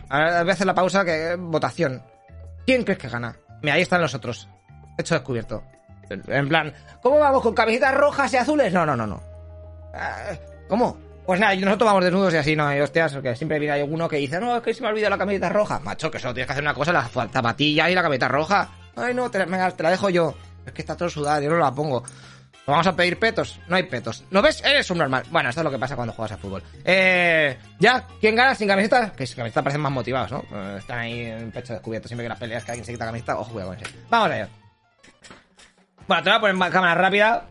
Ahora 0.09 0.42
voy 0.42 0.50
a 0.50 0.54
hacer 0.54 0.66
la 0.66 0.75
pausa, 0.75 1.04
que 1.04 1.37
votación. 1.38 2.02
¿Quién 2.66 2.83
crees 2.83 2.99
que 2.99 3.09
gana? 3.09 3.37
Mira, 3.62 3.76
ahí 3.76 3.83
están 3.83 4.00
los 4.00 4.16
otros. 4.16 4.49
Pecho 4.97 5.14
descubierto. 5.14 5.62
En 6.11 6.49
plan, 6.49 6.75
¿cómo 7.02 7.21
vamos? 7.21 7.40
¿Con 7.40 7.54
camisetas 7.54 7.95
rojas 7.95 8.33
y 8.33 8.37
azules? 8.37 8.73
No, 8.73 8.85
no, 8.85 8.97
no, 8.97 9.06
no. 9.06 9.23
Ah, 9.95 10.33
¿Cómo? 10.68 10.99
Pues 11.25 11.38
nada, 11.38 11.54
nosotros 11.54 11.87
vamos 11.87 12.02
desnudos 12.02 12.35
y 12.35 12.37
así, 12.37 12.56
no, 12.56 12.75
y 12.75 12.80
hostias, 12.80 13.12
porque 13.12 13.37
siempre 13.37 13.61
viene 13.61 13.75
alguno 13.75 14.09
que 14.09 14.16
dice, 14.16 14.40
no, 14.40 14.56
es 14.56 14.62
que 14.62 14.75
se 14.75 14.80
me 14.80 14.88
ha 14.88 14.90
olvidado 14.90 15.11
la 15.11 15.18
camiseta 15.18 15.50
roja. 15.50 15.78
Macho, 15.78 16.11
que 16.11 16.18
solo 16.18 16.35
tienes 16.35 16.49
que 16.49 16.52
hacer 16.52 16.64
una 16.64 16.75
cosa, 16.75 16.92
la 16.92 17.04
zapatilla 17.04 17.88
y 17.88 17.95
la 17.95 18.02
camiseta 18.02 18.26
roja. 18.26 18.68
Ay, 18.97 19.15
no, 19.15 19.31
te, 19.31 19.38
venga, 19.38 19.71
te 19.71 19.83
la 19.83 19.91
dejo 19.91 20.11
yo. 20.11 20.35
Es 20.65 20.73
que 20.73 20.83
está 20.83 20.97
todo 20.97 21.09
sudado, 21.09 21.43
yo 21.43 21.50
no 21.50 21.59
la 21.59 21.73
pongo. 21.73 22.03
¿Vamos 22.67 22.87
a 22.88 22.97
pedir 22.97 23.17
petos? 23.19 23.61
No 23.69 23.76
hay 23.76 23.85
petos. 23.85 24.25
¿No 24.31 24.43
ves? 24.43 24.61
Eres 24.65 24.91
un 24.91 24.99
normal. 24.99 25.23
Bueno, 25.31 25.50
esto 25.50 25.61
es 25.61 25.65
lo 25.65 25.71
que 25.71 25.79
pasa 25.79 25.95
cuando 25.95 26.12
juegas 26.12 26.33
a 26.33 26.37
fútbol. 26.37 26.65
Eh, 26.85 27.57
¿Ya? 27.79 28.05
¿Quién 28.21 28.35
gana 28.35 28.57
sin 28.57 28.67
camiseta? 28.67 29.12
Que 29.12 29.25
sin 29.25 29.37
camiseta 29.37 29.62
parecen 29.62 29.81
más 29.83 29.93
motivados, 29.93 30.33
¿no? 30.33 30.45
Eh, 30.53 30.76
están 30.79 30.99
ahí 30.99 31.21
en 31.21 31.53
pecho 31.53 31.75
descubierto. 31.75 32.09
Siempre 32.09 32.25
que 32.25 32.29
las 32.29 32.38
peleas 32.38 32.65
que 32.65 32.73
alguien 32.73 32.85
se 32.85 32.93
quita 32.93 33.07
camiseta, 33.07 33.38
ojo, 33.38 33.53
cuidado 33.53 33.71
con 33.73 33.81
eso. 33.81 33.95
Vamos 34.11 34.31
allá. 34.31 34.49
Bueno, 36.09 36.23
te 36.25 36.31
voy 36.31 36.37
a 36.37 36.41
poner 36.41 36.73
cámara 36.73 36.95
rápida. 37.00 37.49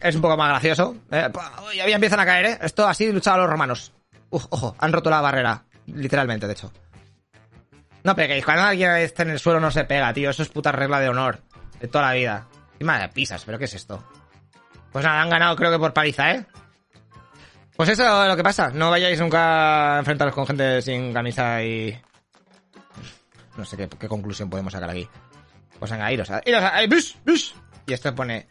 Es 0.00 0.14
un 0.14 0.22
poco 0.22 0.36
más 0.38 0.48
gracioso. 0.48 0.96
Eh, 1.10 1.28
ya 1.74 1.94
empiezan 1.94 2.20
a 2.20 2.24
caer, 2.24 2.46
¿eh? 2.46 2.58
Esto 2.62 2.88
así 2.88 3.12
luchaban 3.12 3.40
los 3.40 3.50
romanos. 3.50 3.92
Uf, 4.30 4.46
ojo, 4.48 4.74
han 4.78 4.92
roto 4.92 5.10
la 5.10 5.20
barrera. 5.20 5.64
Literalmente, 5.86 6.46
de 6.46 6.54
hecho. 6.54 6.72
No 8.04 8.16
peguéis. 8.16 8.44
Cuando 8.44 8.64
alguien 8.64 8.92
esté 8.92 9.22
en 9.22 9.30
el 9.30 9.38
suelo 9.38 9.60
no 9.60 9.70
se 9.70 9.84
pega, 9.84 10.12
tío. 10.12 10.30
Eso 10.30 10.42
es 10.42 10.48
puta 10.48 10.72
regla 10.72 11.00
de 11.00 11.08
honor. 11.08 11.40
De 11.80 11.88
toda 11.88 12.06
la 12.06 12.14
vida. 12.14 12.46
Encima 12.74 12.98
de 12.98 13.08
pisas, 13.08 13.44
¿pero 13.44 13.58
qué 13.58 13.66
es 13.66 13.74
esto? 13.74 14.02
Pues 14.92 15.04
nada, 15.04 15.20
han 15.20 15.30
ganado 15.30 15.56
creo 15.56 15.70
que 15.70 15.78
por 15.78 15.92
paliza, 15.92 16.32
¿eh? 16.32 16.46
Pues 17.76 17.88
eso 17.90 18.22
es 18.22 18.28
lo 18.28 18.36
que 18.36 18.42
pasa. 18.42 18.70
No 18.70 18.90
vayáis 18.90 19.20
nunca 19.20 19.96
a 19.96 19.98
enfrentaros 20.00 20.34
con 20.34 20.46
gente 20.46 20.82
sin 20.82 21.12
camisa 21.12 21.62
y... 21.62 21.98
No 23.56 23.64
sé 23.64 23.76
qué, 23.76 24.08
conclusión 24.08 24.50
podemos 24.50 24.72
sacar 24.72 24.90
aquí. 24.90 25.08
Pues 25.78 25.90
venga, 25.90 26.12
iros 26.12 26.30
a... 26.30 26.42
Iros 26.44 26.62
a... 26.62 26.86
¡Bus! 26.88 27.16
¡Bus! 27.24 27.54
Y 27.86 27.92
esto 27.92 28.14
pone... 28.14 28.48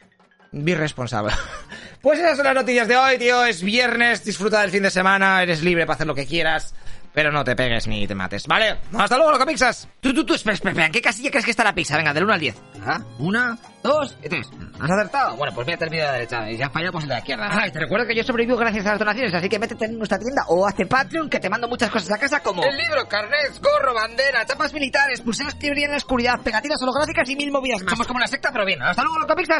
Birresponsable. 0.51 1.32
pues 2.01 2.20
esas 2.20 2.38
son 2.38 2.46
las 2.46 2.56
noticias 2.56 2.88
de 2.88 2.98
hoy, 2.98 3.18
tío. 3.18 3.46
Es 3.46 3.62
viernes, 3.62 4.24
disfruta 4.24 4.62
del 4.62 4.72
fin 4.72 4.84
de 4.84 4.89
semana, 4.89 5.44
eres 5.44 5.62
libre 5.62 5.86
para 5.86 5.96
hacer 5.96 6.08
lo 6.08 6.15
que 6.15 6.25
quieras. 6.25 6.74
Pero 7.19 7.33
no 7.33 7.43
te 7.43 7.53
pegues 7.53 7.85
ni 7.85 8.07
te 8.07 8.15
mates, 8.15 8.47
¿vale? 8.47 8.77
Hasta 8.97 9.17
luego, 9.17 9.33
loco 9.33 9.45
pixas. 9.45 9.89
Tú, 9.99 10.13
tú, 10.13 10.25
tú, 10.25 10.35
espera, 10.35 10.53
espera, 10.53 10.71
espera. 10.71 10.85
¿En 10.85 10.93
qué 10.93 11.01
casilla 11.01 11.29
crees 11.29 11.43
que 11.43 11.51
está 11.51 11.65
la 11.65 11.75
pizza? 11.75 11.97
Venga, 11.97 12.13
del 12.13 12.23
1 12.23 12.33
al 12.33 12.39
10. 12.39 12.55
¿Ah? 12.85 13.01
Una, 13.17 13.57
dos 13.83 14.17
y 14.23 14.29
tres. 14.29 14.49
¿Has 14.79 14.89
acertado? 14.89 15.35
Bueno, 15.35 15.53
pues 15.53 15.65
voy 15.65 15.73
a 15.73 15.77
terminar 15.77 16.05
de 16.05 16.11
la 16.11 16.17
derecha. 16.19 16.49
Y 16.49 16.55
si 16.55 16.63
has 16.63 16.71
fallado, 16.71 16.93
pues 16.93 17.03
en 17.03 17.09
la 17.09 17.19
izquierda. 17.19 17.49
Ay, 17.51 17.71
te 17.71 17.79
recuerdo 17.79 18.07
que 18.07 18.15
yo 18.15 18.23
sobrevivo 18.23 18.55
gracias 18.55 18.85
a 18.85 18.91
las 18.91 18.99
donaciones, 18.99 19.33
así 19.33 19.49
que 19.49 19.59
métete 19.59 19.83
en 19.83 19.97
nuestra 19.97 20.17
tienda 20.17 20.43
o 20.47 20.65
hazte 20.65 20.85
Patreon 20.85 21.29
que 21.29 21.39
te 21.41 21.49
mando 21.49 21.67
muchas 21.67 21.91
cosas 21.91 22.09
a 22.11 22.17
casa 22.17 22.39
como... 22.39 22.63
El 22.63 22.77
libro, 22.77 23.05
carnets, 23.09 23.59
gorro, 23.59 23.93
bandera, 23.93 24.45
chapas 24.45 24.73
militares, 24.73 25.19
pulseras 25.19 25.55
que 25.55 25.69
brillan 25.69 25.89
en 25.89 25.91
la 25.91 25.97
oscuridad, 25.97 26.39
pegatinas 26.41 26.81
holográficas 26.81 27.29
y 27.29 27.35
mil 27.35 27.51
movidas 27.51 27.83
más. 27.83 27.91
Somos 27.91 28.07
como 28.07 28.17
una 28.17 28.27
secta, 28.27 28.49
pero 28.53 28.65
bien. 28.65 28.81
Hasta 28.81 29.03
luego, 29.03 29.19
loco 29.19 29.35
pixas. 29.35 29.57